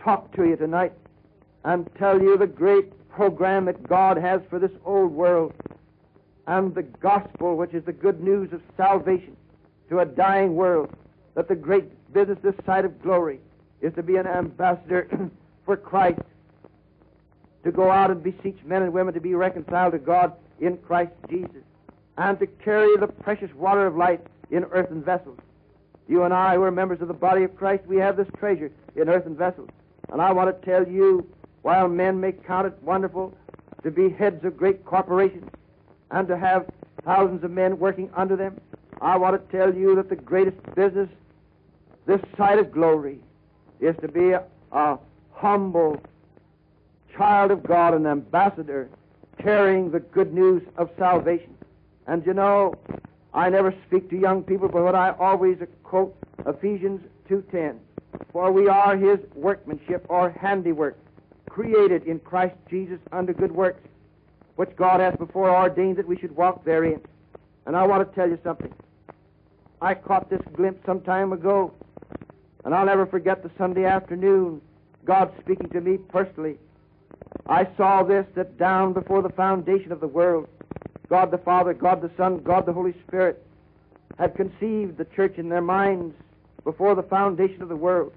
[0.03, 0.95] talk to you tonight
[1.67, 5.53] and tell you the great program that God has for this old world
[6.47, 9.37] and the gospel, which is the good news of salvation
[9.91, 10.91] to a dying world,
[11.35, 11.85] that the great
[12.15, 13.39] business this side of glory
[13.83, 15.09] is to be an ambassador
[15.67, 16.23] for Christ,
[17.65, 21.13] to go out and beseech men and women to be reconciled to God in Christ
[21.29, 21.65] Jesus,
[22.21, 25.39] and to carry the precious water of life in earthen vessels.
[26.07, 28.71] You and I, who are members of the body of Christ, we have this treasure
[28.95, 29.71] in earthen vessels.
[30.13, 31.27] And I want to tell you,
[31.63, 33.35] while men may count it wonderful
[33.83, 35.49] to be heads of great corporations
[36.11, 36.67] and to have
[37.07, 38.61] thousands of men working under them,
[39.01, 41.09] I want to tell you that the greatest business
[42.07, 43.21] this side of glory
[43.81, 44.43] is to be a,
[44.73, 44.99] a
[45.33, 46.03] humble
[47.17, 48.91] child of God, an ambassador
[49.39, 51.55] carrying the good news of salvation.
[52.07, 52.75] And you know,
[53.33, 57.79] I never speak to young people, but what I always quote Ephesians 2:10,
[58.33, 60.99] for we are His workmanship or handiwork,
[61.49, 63.83] created in Christ Jesus unto good works,
[64.57, 67.01] which God hath before ordained that we should walk therein.
[67.67, 68.73] And I want to tell you something.
[69.81, 71.73] I caught this glimpse some time ago
[72.65, 74.61] and I'll never forget the Sunday afternoon,
[75.05, 76.59] God speaking to me personally.
[77.47, 80.49] I saw this that down before the foundation of the world,
[81.11, 83.45] God the Father, God the Son, God the Holy Spirit
[84.17, 86.15] had conceived the church in their minds
[86.63, 88.13] before the foundation of the world.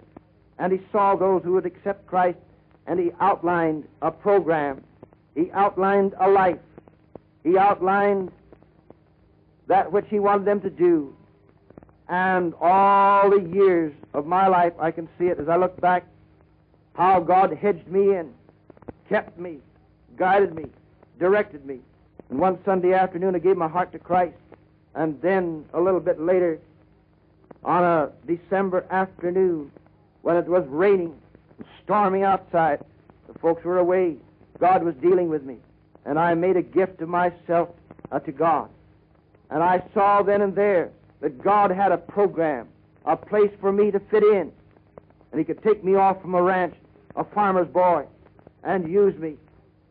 [0.59, 2.37] And He saw those who would accept Christ,
[2.85, 4.83] and He outlined a program.
[5.33, 6.59] He outlined a life.
[7.43, 8.31] He outlined
[9.67, 11.15] that which He wanted them to do.
[12.07, 16.05] And all the years of my life, I can see it as I look back,
[16.93, 18.31] how God hedged me in,
[19.09, 19.57] kept me,
[20.15, 20.65] guided me,
[21.17, 21.79] directed me.
[22.30, 24.36] And one Sunday afternoon, I gave my heart to Christ.
[24.95, 26.59] And then a little bit later,
[27.63, 29.71] on a December afternoon,
[30.21, 31.15] when it was raining
[31.57, 32.84] and storming outside,
[33.32, 34.17] the folks were away.
[34.59, 35.57] God was dealing with me.
[36.05, 37.69] And I made a gift of myself
[38.11, 38.69] uh, to God.
[39.49, 40.89] And I saw then and there
[41.21, 42.67] that God had a program,
[43.05, 44.51] a place for me to fit in.
[45.32, 46.76] And He could take me off from a ranch,
[47.15, 48.05] a farmer's boy,
[48.63, 49.38] and use me.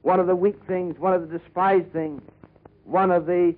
[0.03, 2.23] One of the weak things, one of the despised things,
[2.85, 3.55] one of the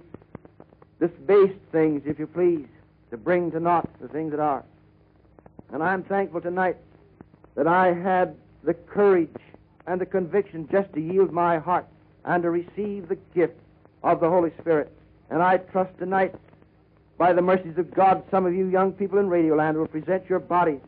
[1.01, 2.67] disbased things, if you please,
[3.11, 4.65] to bring to naught the things that are.
[5.73, 6.77] And I'm thankful tonight
[7.55, 9.29] that I had the courage
[9.87, 11.87] and the conviction just to yield my heart
[12.25, 13.59] and to receive the gift
[14.03, 14.93] of the Holy Spirit.
[15.31, 16.35] And I trust tonight
[17.19, 20.41] by the mercies of God, some of you young people in Radioland will present your
[20.41, 20.81] bodies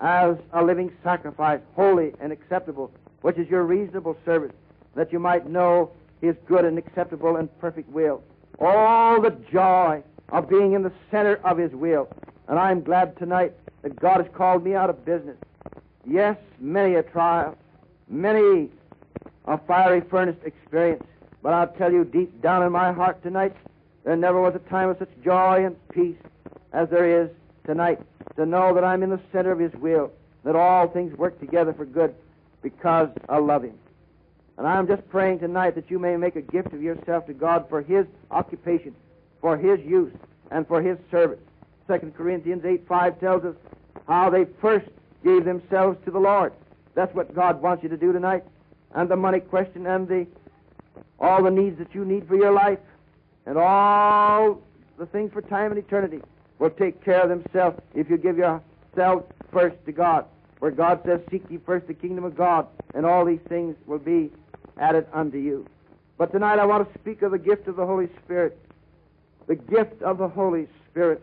[0.00, 2.90] as a living sacrifice, holy and acceptable,
[3.22, 4.52] which is your reasonable service,
[4.96, 8.22] that you might know His good and acceptable and perfect will.
[8.58, 12.08] All the joy of being in the center of His will.
[12.48, 15.36] And I'm glad tonight that God has called me out of business.
[16.04, 17.56] Yes, many a trial,
[18.08, 18.70] many
[19.46, 21.04] a fiery furnace experience.
[21.42, 23.54] But I'll tell you deep down in my heart tonight,
[24.04, 26.16] there never was a time of such joy and peace
[26.72, 27.30] as there is
[27.64, 28.00] tonight
[28.36, 30.12] to know that I'm in the center of His will,
[30.44, 32.14] that all things work together for good
[32.62, 33.78] because I love Him.
[34.58, 37.68] And I'm just praying tonight that you may make a gift of yourself to God
[37.68, 38.94] for His occupation,
[39.40, 40.12] for His use,
[40.50, 41.40] and for His service.
[41.88, 43.54] 2 Corinthians 8 5 tells us
[44.08, 44.88] how they first
[45.22, 46.52] gave themselves to the Lord.
[46.94, 48.44] That's what God wants you to do tonight.
[48.94, 50.26] And the money question and the
[51.18, 52.78] all the needs that you need for your life
[53.46, 54.60] and all
[54.98, 56.20] the things for time and eternity
[56.58, 60.24] will take care of themselves if you give yourself first to God.
[60.58, 63.98] Where God says, Seek ye first the kingdom of God, and all these things will
[63.98, 64.30] be
[64.78, 65.66] added unto you.
[66.18, 68.58] But tonight I want to speak of the gift of the Holy Spirit.
[69.46, 71.22] The gift of the Holy Spirit.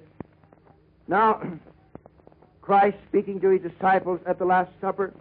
[1.07, 1.41] Now,
[2.61, 5.13] Christ speaking to his disciples at the Last Supper,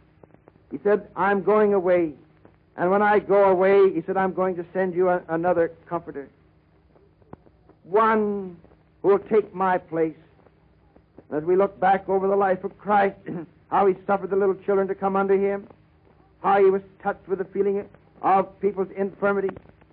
[0.71, 2.13] he said, I'm going away.
[2.77, 6.29] And when I go away, he said, I'm going to send you a, another comforter.
[7.85, 8.57] One
[9.03, 10.15] who will take my place.
[11.33, 13.17] As we look back over the life of Christ,
[13.71, 15.67] how he suffered the little children to come unto him,
[16.43, 17.79] how he was touched with the feeling
[18.23, 19.51] of people's infirmity,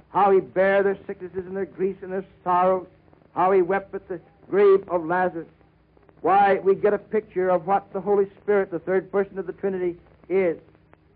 [0.09, 2.87] how he bare their sicknesses and their griefs and their sorrows,
[3.35, 4.19] how he wept at the
[4.49, 5.47] grave of Lazarus.
[6.21, 9.53] Why, we get a picture of what the Holy Spirit, the third person of the
[9.53, 10.57] Trinity, is.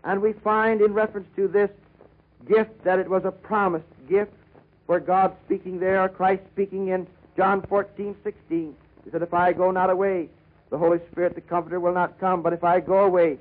[0.02, 1.70] And we find in reference to this
[2.48, 4.32] gift that it was a promised gift,
[4.86, 7.06] for God speaking there, or Christ speaking in
[7.36, 8.76] John 14, 16.
[9.04, 10.28] He said, If I go not away,
[10.70, 13.38] the Holy Spirit, the Comforter, will not come, but if I go away,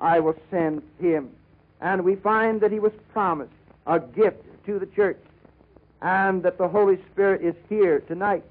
[0.00, 1.30] I will send him.
[1.82, 3.52] And we find that he was promised
[3.86, 5.18] a gift to the church,
[6.00, 8.44] and that the Holy Spirit is here tonight.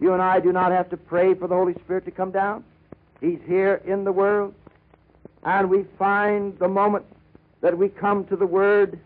[0.00, 2.64] You and I do not have to pray for the Holy Spirit to come down.
[3.20, 4.54] He's here in the world.
[5.44, 7.04] And we find the moment
[7.60, 8.98] that we come to the Word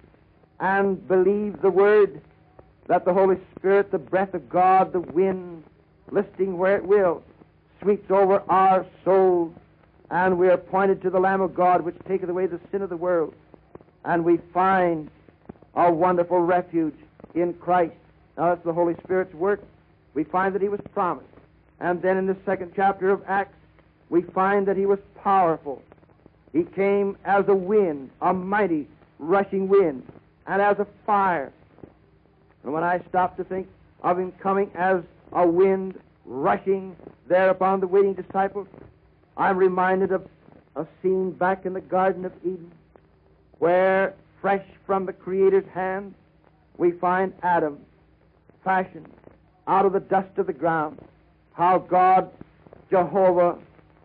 [0.60, 2.22] and believe the Word,
[2.86, 5.62] that the Holy Spirit, the breath of God, the wind,
[6.10, 7.22] listing where it will,
[7.82, 9.52] sweeps over our souls,
[10.10, 12.88] and we are pointed to the Lamb of God, which taketh away the sin of
[12.88, 13.34] the world.
[14.04, 15.10] And we find
[15.74, 16.96] a wonderful refuge
[17.34, 17.94] in Christ.
[18.36, 19.62] Now, that's the Holy Spirit's work.
[20.14, 21.28] We find that He was promised.
[21.80, 23.56] And then in the second chapter of Acts,
[24.10, 25.82] we find that He was powerful.
[26.52, 28.88] He came as a wind, a mighty
[29.18, 30.06] rushing wind,
[30.46, 31.52] and as a fire.
[32.64, 33.68] And when I stop to think
[34.02, 36.96] of Him coming as a wind rushing
[37.26, 38.66] there upon the waiting disciples,
[39.36, 40.26] I'm reminded of
[40.74, 42.72] a scene back in the Garden of Eden
[43.58, 46.14] where, fresh from the Creator's hand,
[46.76, 47.78] we find Adam
[48.64, 49.08] fashioned
[49.66, 50.98] out of the dust of the ground.
[51.52, 52.30] How God,
[52.90, 53.58] Jehovah,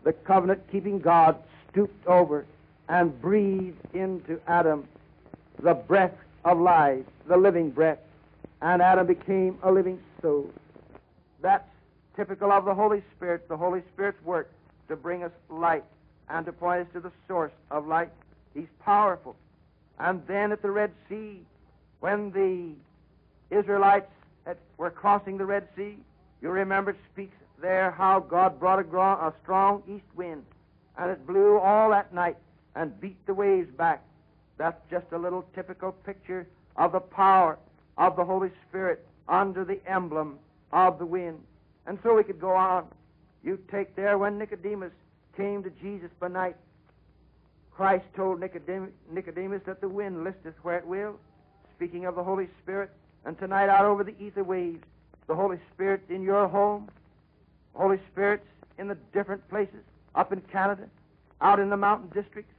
[0.04, 1.38] the covenant keeping God,
[1.72, 2.46] stooped over
[2.90, 4.88] and breathed into Adam
[5.62, 6.14] the breath
[6.46, 8.00] of life, the living breath,
[8.62, 10.50] and Adam became a living soul.
[11.42, 11.68] That's
[12.16, 14.52] typical of the Holy Spirit, the Holy Spirit's work
[14.88, 15.84] to bring us light
[16.30, 18.10] and to point us to the source of light.
[18.54, 19.36] He's powerful.
[20.00, 21.42] And then at the Red Sea,
[22.00, 22.74] when the
[23.56, 24.12] Israelites
[24.46, 25.98] had, were crossing the Red Sea,
[26.42, 30.44] you remember it speaks there how God brought a, a strong east wind,
[30.98, 32.38] and it blew all that night
[32.76, 34.04] and beat the waves back.
[34.58, 37.58] That's just a little typical picture of the power
[37.98, 40.40] of the Holy Spirit under the emblem
[40.72, 41.40] of the wind.
[41.86, 42.86] And so we could go on.
[43.44, 44.92] You take there when Nicodemus
[45.36, 46.56] came to Jesus by night.
[47.76, 51.20] Christ told Nicodemus, that the wind listeth where it will,
[51.76, 52.92] speaking of the Holy Spirit.
[53.26, 54.84] And tonight, out over the ether waves,
[55.28, 56.90] the Holy Spirit's in your home,
[57.74, 58.46] Holy Spirit's
[58.78, 60.88] in the different places, up in Canada,
[61.42, 62.54] out in the mountain districts.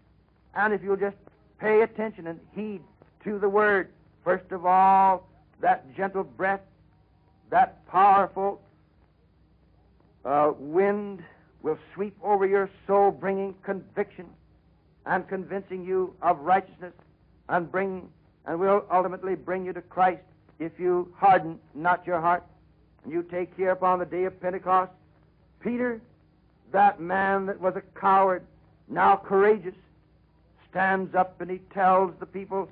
[0.54, 1.16] And if you'll just
[1.60, 2.80] pay attention and heed
[3.24, 3.90] to the Word,
[4.24, 5.28] first of all,
[5.60, 6.60] that gentle breath,
[7.50, 8.60] that powerful
[10.24, 11.22] uh, wind
[11.62, 14.26] will sweep over your soul, bringing conviction
[15.06, 16.92] and convincing you of righteousness,
[17.48, 18.08] and bring
[18.46, 20.22] and will ultimately bring you to Christ
[20.58, 22.44] if you harden not your heart.
[23.02, 24.92] And you take here upon the day of Pentecost,
[25.60, 26.00] Peter,
[26.72, 28.42] that man that was a coward,
[28.88, 29.74] now courageous,
[30.70, 32.68] stands up and he tells the people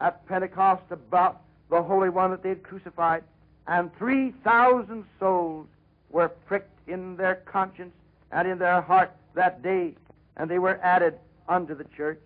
[0.00, 3.24] at Pentecost about the Holy One that they had crucified.
[3.66, 5.66] And 3,000 souls
[6.10, 7.94] were pricked in their conscience
[8.30, 9.94] and in their heart that day,
[10.36, 11.18] and they were added
[11.48, 12.20] unto the church.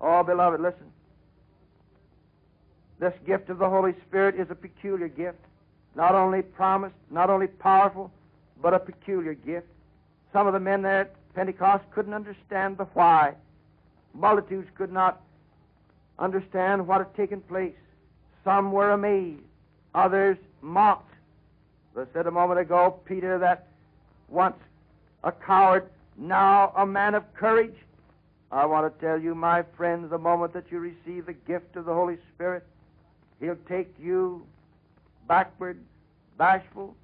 [0.00, 0.86] Oh, beloved, listen.
[2.98, 5.38] This gift of the Holy Spirit is a peculiar gift,
[5.94, 8.12] not only promised, not only powerful,
[8.60, 9.66] but a peculiar gift.
[10.32, 13.34] Some of the men there at Pentecost couldn't understand the why.
[14.14, 15.20] Multitudes could not
[16.18, 17.74] understand what had taken place.
[18.44, 19.42] Some were amazed,
[19.94, 21.12] others mocked.
[21.96, 23.68] As I said a moment ago, Peter, that
[24.28, 24.56] once
[25.24, 27.74] a coward, now a man of courage,
[28.52, 31.86] I want to tell you, my friends, the moment that you receive the gift of
[31.86, 32.64] the Holy Spirit,
[33.40, 34.46] He'll take you
[35.26, 35.78] backward,
[36.36, 36.94] bashful,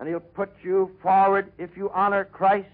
[0.00, 2.68] and He'll put you forward if you honor Christ,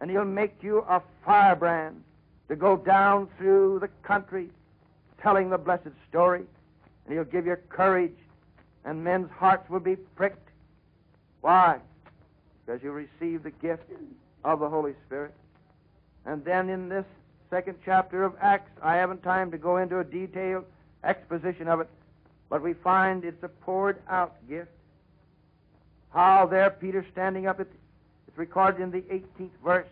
[0.00, 2.02] and He'll make you a firebrand
[2.48, 4.48] to go down through the country
[5.22, 6.44] telling the blessed story,
[7.04, 8.16] and He'll give you courage,
[8.86, 10.48] and men's hearts will be pricked.
[11.42, 11.80] Why?
[12.64, 13.84] Because you receive the gift
[14.42, 15.34] of the Holy Spirit.
[16.26, 17.04] And then in this
[17.50, 20.64] second chapter of Acts, I haven't time to go into a detailed
[21.02, 21.88] exposition of it,
[22.48, 24.70] but we find it's a poured out gift.
[26.10, 27.68] How there Peter standing up, at,
[28.28, 29.86] it's recorded in the 18th verse.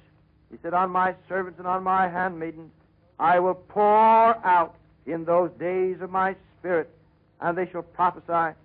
[0.51, 2.71] He said, On my servants and on my handmaidens
[3.19, 4.75] I will pour out
[5.07, 6.91] in those days of my spirit,
[7.41, 8.57] and they shall prophesy.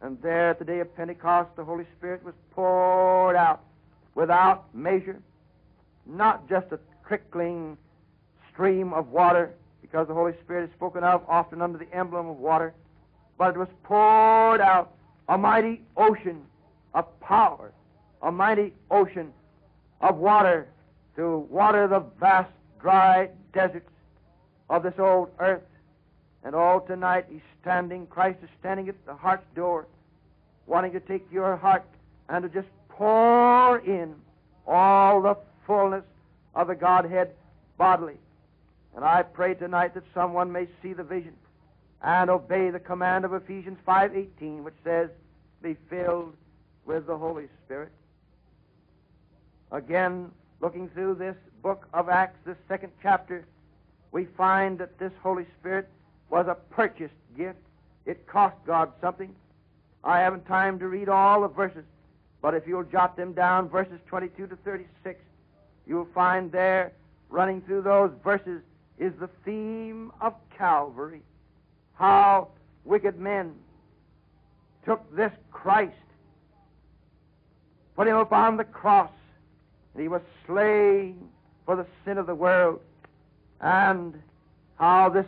[0.00, 3.60] And there at the day of Pentecost, the Holy Spirit was poured out
[4.14, 5.20] without measure,
[6.06, 7.76] not just a trickling
[8.52, 12.36] stream of water, because the Holy Spirit is spoken of often under the emblem of
[12.36, 12.74] water,
[13.38, 14.94] but it was poured out
[15.28, 16.42] a mighty ocean
[16.94, 17.72] of power,
[18.22, 19.32] a mighty ocean
[20.00, 20.68] of water
[21.16, 23.90] to water the vast dry deserts
[24.68, 25.62] of this old earth.
[26.44, 29.86] And all tonight he's standing, Christ is standing at the heart's door,
[30.66, 31.84] wanting to take your heart
[32.28, 34.14] and to just pour in
[34.66, 35.36] all the
[35.66, 36.04] fullness
[36.54, 37.30] of the Godhead
[37.76, 38.18] bodily.
[38.94, 41.34] And I pray tonight that someone may see the vision
[42.02, 45.10] and obey the command of Ephesians 5:18 which says,
[45.62, 46.36] "Be filled
[46.84, 47.92] with the Holy Spirit."
[49.72, 50.30] Again,
[50.60, 53.44] looking through this book of Acts, this second chapter,
[54.12, 55.88] we find that this Holy Spirit
[56.28, 57.58] was a purchased gift.
[58.04, 59.34] It cost God something.
[60.04, 61.84] I haven't time to read all the verses,
[62.42, 65.20] but if you'll jot them down, verses 22 to 36,
[65.86, 66.92] you'll find there,
[67.28, 68.62] running through those verses,
[68.98, 71.22] is the theme of Calvary.
[71.94, 72.48] How
[72.84, 73.54] wicked men
[74.84, 75.94] took this Christ,
[77.96, 79.10] put him upon the cross,
[79.94, 81.28] and he was slain
[81.64, 82.80] for the sin of the world,
[83.60, 84.14] and
[84.78, 85.26] how this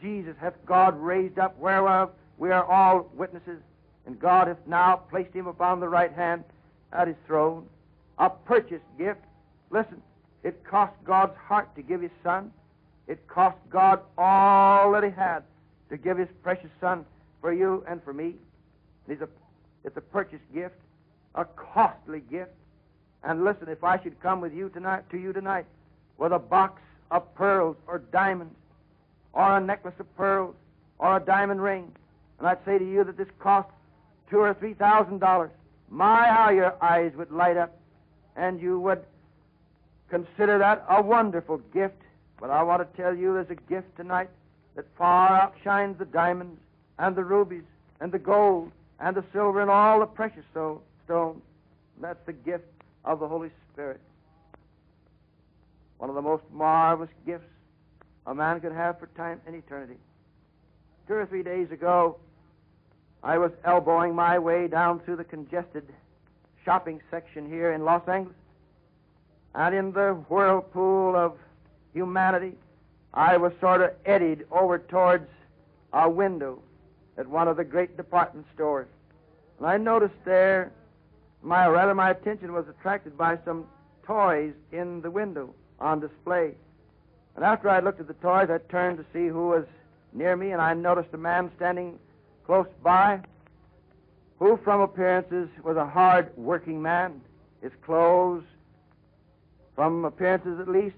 [0.00, 3.60] Jesus hath God raised up, whereof we are all witnesses,
[4.06, 6.44] and God hath now placed him upon the right hand
[6.92, 7.66] at his throne,
[8.18, 9.20] a purchased gift.
[9.70, 10.02] Listen,
[10.42, 12.52] it cost God's heart to give his son.
[13.06, 15.42] It cost God all that he had
[15.90, 17.04] to give his precious son
[17.40, 18.34] for you and for me.
[19.08, 19.28] It's a,
[19.84, 20.74] it's a purchased gift,
[21.34, 22.52] a costly gift.
[23.24, 25.66] And listen, if I should come with you tonight to you tonight
[26.18, 28.54] with a box of pearls or diamonds,
[29.32, 30.54] or a necklace of pearls,
[30.98, 31.92] or a diamond ring,
[32.38, 33.68] and I'd say to you that this cost
[34.30, 35.50] two or three thousand dollars,
[35.90, 37.76] my how your eyes would light up,
[38.36, 39.02] and you would
[40.08, 42.00] consider that a wonderful gift.
[42.40, 44.30] But I want to tell you there's a gift tonight
[44.76, 46.60] that far outshines the diamonds
[46.98, 47.64] and the rubies
[48.00, 51.42] and the gold and the silver and all the precious so- stones.
[52.00, 52.66] That's the gift
[53.04, 54.00] of the Holy Spirit.
[55.98, 57.50] One of the most marvelous gifts
[58.26, 59.96] a man could have for time and eternity.
[61.08, 62.18] Two or three days ago,
[63.22, 65.84] I was elbowing my way down through the congested
[66.64, 68.36] shopping section here in Los Angeles.
[69.54, 71.36] And in the whirlpool of
[71.92, 72.54] humanity,
[73.14, 75.28] I was sort of eddied over towards
[75.92, 76.60] a window
[77.16, 78.88] at one of the great department stores.
[79.58, 80.72] And I noticed there,
[81.42, 83.66] my rather my attention was attracted by some
[84.04, 86.54] toys in the window on display.
[87.36, 89.64] And after I looked at the toys, I turned to see who was
[90.12, 91.98] near me, and I noticed a man standing
[92.46, 93.20] close by
[94.38, 97.20] who, from appearances, was a hard working man.
[97.62, 98.44] His clothes,
[99.78, 100.96] from appearances at least,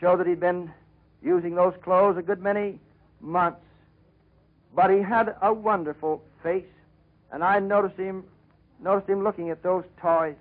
[0.00, 0.70] show that he'd been
[1.20, 2.78] using those clothes a good many
[3.20, 3.58] months.
[4.72, 6.72] But he had a wonderful face,
[7.32, 8.22] and I noticed him
[8.80, 10.36] noticed him looking at those toys.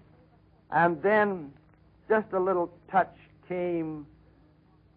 [0.70, 1.52] And then
[2.08, 3.16] just a little touch
[3.50, 4.06] came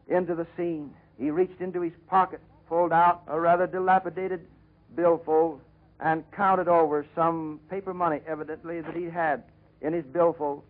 [0.09, 0.93] into the scene.
[1.19, 4.47] He reached into his pocket, pulled out a rather dilapidated
[4.95, 5.63] billfold,
[5.99, 9.45] and counted over some paper money, evidently, that he had
[9.81, 10.63] in his billfold.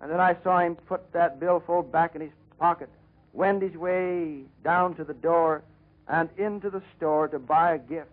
[0.00, 2.88] And then I saw him put that billfold back in his pocket,
[3.32, 5.62] wend his way down to the door
[6.08, 8.10] and into the store to buy a gift.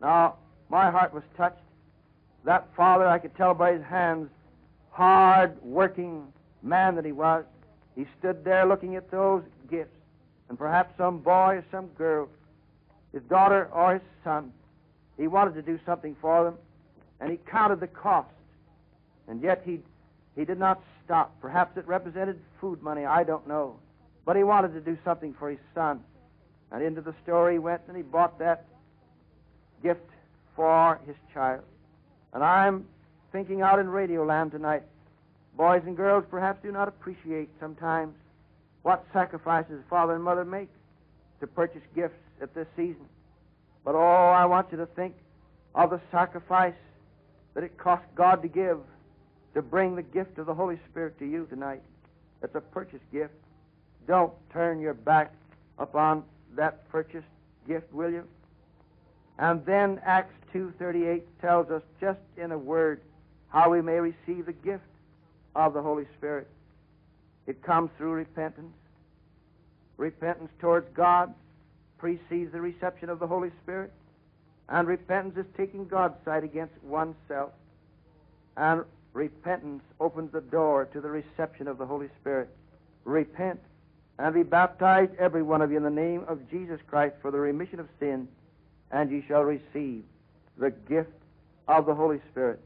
[0.00, 0.36] Now,
[0.68, 1.60] my heart was touched.
[2.44, 4.28] That father, I could tell by his hands,
[4.90, 7.44] hard working man that he was,
[7.94, 9.90] he stood there looking at those gifts.
[10.48, 12.28] And perhaps some boy or some girl,
[13.12, 14.52] his daughter or his son,
[15.16, 16.54] he wanted to do something for them,
[17.20, 18.28] and he counted the cost.
[19.28, 19.80] And yet he,
[20.36, 21.34] he did not stop.
[21.40, 23.76] Perhaps it represented food money, I don't know.
[24.24, 26.00] But he wanted to do something for his son.
[26.70, 28.66] And into the store he went and he bought that
[29.82, 30.08] gift
[30.54, 31.62] for his child.
[32.32, 32.86] And I'm
[33.32, 34.82] thinking out in Radioland tonight.
[35.56, 38.14] Boys and girls perhaps do not appreciate sometimes
[38.82, 40.68] what sacrifices father and mother make
[41.40, 43.06] to purchase gifts at this season.
[43.84, 45.14] But oh, I want you to think
[45.74, 46.74] of the sacrifice
[47.54, 48.78] that it cost God to give
[49.56, 51.80] to bring the gift of the Holy Spirit to you tonight.
[52.42, 53.32] It's a purchase gift.
[54.06, 55.32] Don't turn your back
[55.78, 56.24] upon
[56.56, 57.26] that purchased
[57.66, 58.24] gift, will you?
[59.38, 63.00] And then Acts 2:38 tells us just in a word
[63.48, 64.84] how we may receive the gift
[65.54, 66.48] of the Holy Spirit.
[67.46, 68.76] It comes through repentance.
[69.96, 71.32] Repentance towards God
[71.96, 73.90] precedes the reception of the Holy Spirit.
[74.68, 77.52] And repentance is taking God's side against oneself.
[78.58, 78.84] And
[79.16, 82.48] repentance opens the door to the reception of the Holy Spirit.
[83.04, 83.58] Repent
[84.18, 87.38] and be baptized, every one of you, in the name of Jesus Christ for the
[87.38, 88.28] remission of sin,
[88.90, 90.04] and ye shall receive
[90.58, 91.10] the gift
[91.66, 92.60] of the Holy Spirit.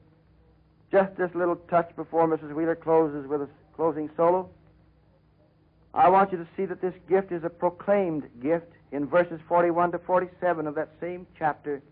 [0.92, 2.54] Just this little touch before Mrs.
[2.54, 4.50] Wheeler closes with a closing solo.
[5.94, 9.92] I want you to see that this gift is a proclaimed gift in verses 41
[9.92, 11.82] to 47 of that same chapter.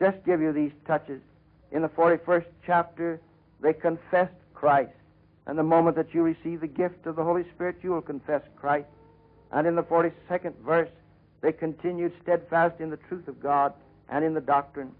[0.00, 1.20] Just give you these touches.
[1.70, 3.20] In the 41st chapter,
[3.60, 4.92] they confessed Christ.
[5.46, 8.42] And the moment that you receive the gift of the Holy Spirit, you will confess
[8.56, 8.88] Christ.
[9.52, 10.90] And in the 42nd verse,
[11.40, 13.72] they continued steadfast in the truth of God
[14.08, 14.92] and in the doctrine.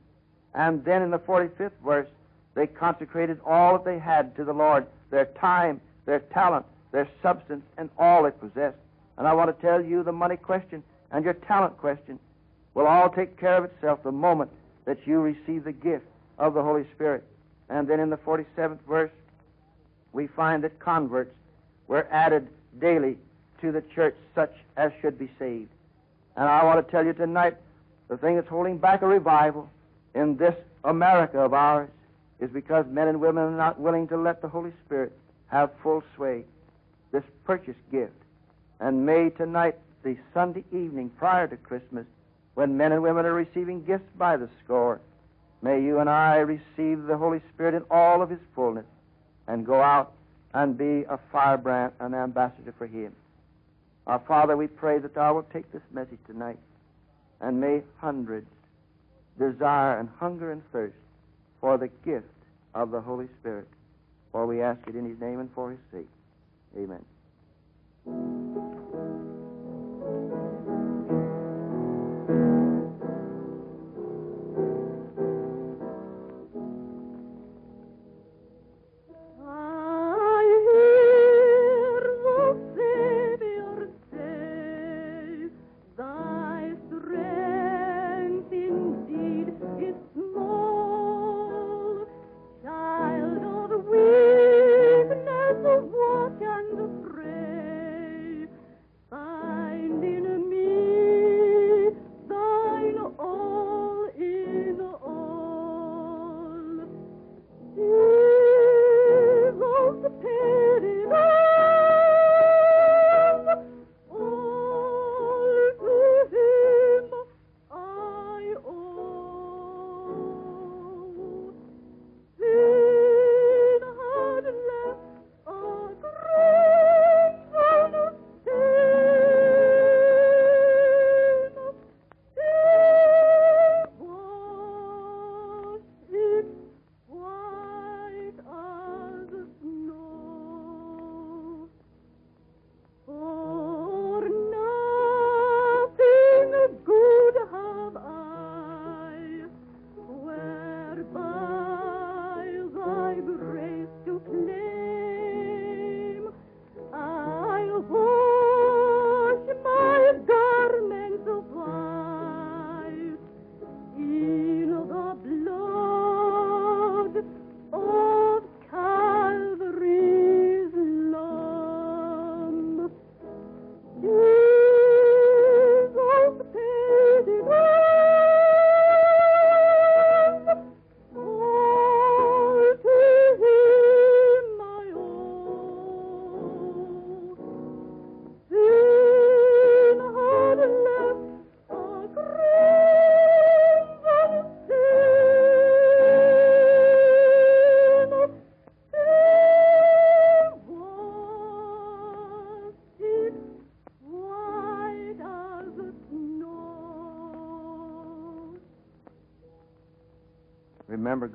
[0.55, 2.09] And then in the 45th verse,
[2.55, 7.65] they consecrated all that they had to the Lord their time, their talent, their substance,
[7.77, 8.79] and all they possessed.
[9.17, 12.19] And I want to tell you the money question and your talent question
[12.75, 14.51] will all take care of itself the moment
[14.85, 16.05] that you receive the gift
[16.39, 17.25] of the Holy Spirit.
[17.69, 19.11] And then in the 47th verse,
[20.13, 21.35] we find that converts
[21.87, 22.49] were added
[22.81, 23.17] daily
[23.61, 25.71] to the church, such as should be saved.
[26.37, 27.57] And I want to tell you tonight
[28.09, 29.69] the thing that's holding back a revival
[30.15, 30.55] in this
[30.85, 31.91] America of ours
[32.41, 35.13] is because men and women are not willing to let the Holy Spirit
[35.49, 36.45] have full sway,
[37.11, 38.13] this purchase gift.
[38.81, 42.07] And may tonight, the Sunday evening prior to Christmas,
[42.55, 45.01] when men and women are receiving gifts by the score,
[45.63, 48.87] may you and I receive the Holy Spirit in all of His fullness
[49.47, 50.13] and go out
[50.55, 53.15] and be a firebrand, an ambassador for Him.
[54.07, 56.59] Our Father, we pray that Thou wilt take this message tonight,
[57.41, 58.49] and may hundreds
[59.39, 60.97] desire and hunger and thirst
[61.61, 62.27] for the gift
[62.75, 63.69] of the Holy Spirit.
[64.33, 66.09] For we ask it in His name and for His sake.
[66.77, 68.38] Amen.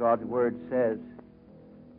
[0.04, 0.98] God's word says,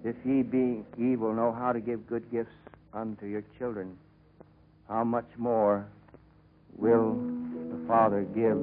[0.04, 2.52] If ye, being evil, know how to give good gifts
[2.92, 3.96] unto your children,
[4.86, 5.86] how much more
[6.76, 8.60] will the Father give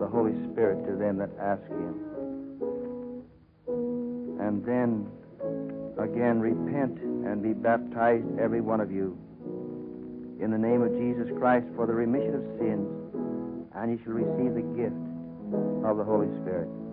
[0.00, 3.26] the Holy Spirit to them that ask Him?
[4.40, 5.06] And then
[5.98, 9.18] again, repent and be baptized, every one of you,
[10.40, 12.88] in the name of Jesus Christ for the remission of sins,
[13.74, 14.96] and ye shall receive the gift
[15.84, 16.87] of the Holy Spirit.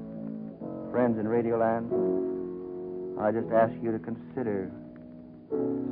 [0.96, 1.92] Friends in Radioland,
[3.20, 4.72] I just ask you to consider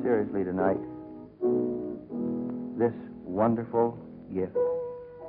[0.02, 0.80] seriously tonight
[2.80, 2.96] this
[3.26, 4.00] wonderful
[4.34, 4.56] gift,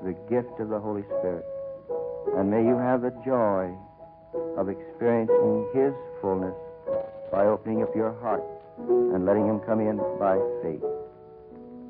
[0.04, 1.44] the gift of the Holy Spirit.
[2.38, 3.74] And may you have the joy
[4.56, 6.54] of experiencing His fullness
[7.32, 8.44] by opening up your heart
[8.78, 10.86] and letting Him come in by faith.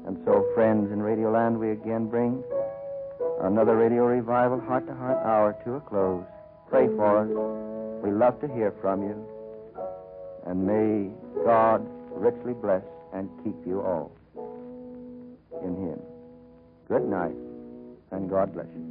[0.09, 2.43] And so, friends in Radioland, we again bring
[3.43, 6.25] another Radio Revival Heart to Heart Hour to a close.
[6.71, 7.74] Pray for us.
[8.05, 9.17] We love to hear from you.
[10.47, 11.11] And may
[11.43, 12.83] God richly bless
[13.15, 14.13] and keep you all
[15.65, 15.99] in Him.
[16.87, 17.35] Good night,
[18.11, 18.85] and God bless you.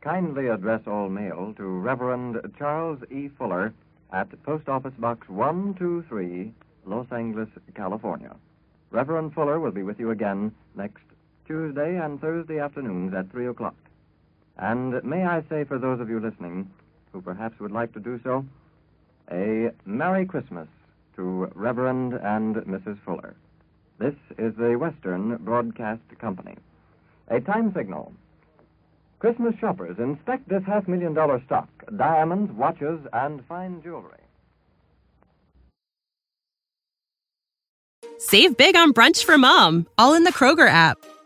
[0.00, 3.28] Kindly address all mail to Reverend Charles E.
[3.38, 3.72] Fuller
[4.12, 6.52] at Post Office Box 123,
[6.86, 8.34] Los Angeles, California.
[8.90, 11.04] Reverend Fuller will be with you again next
[11.46, 13.76] Tuesday and Thursday afternoons at 3 o'clock.
[14.58, 16.70] And may I say for those of you listening
[17.12, 18.44] who perhaps would like to do so,
[19.30, 20.68] a Merry Christmas
[21.16, 22.98] to Reverend and Mrs.
[23.04, 23.34] Fuller.
[23.98, 26.56] This is the Western Broadcast Company.
[27.28, 28.12] A time signal.
[29.20, 34.18] Christmas shoppers, inspect this half million dollar stock diamonds, watches, and fine jewelry.
[38.18, 40.98] Save big on brunch for mom, all in the Kroger app.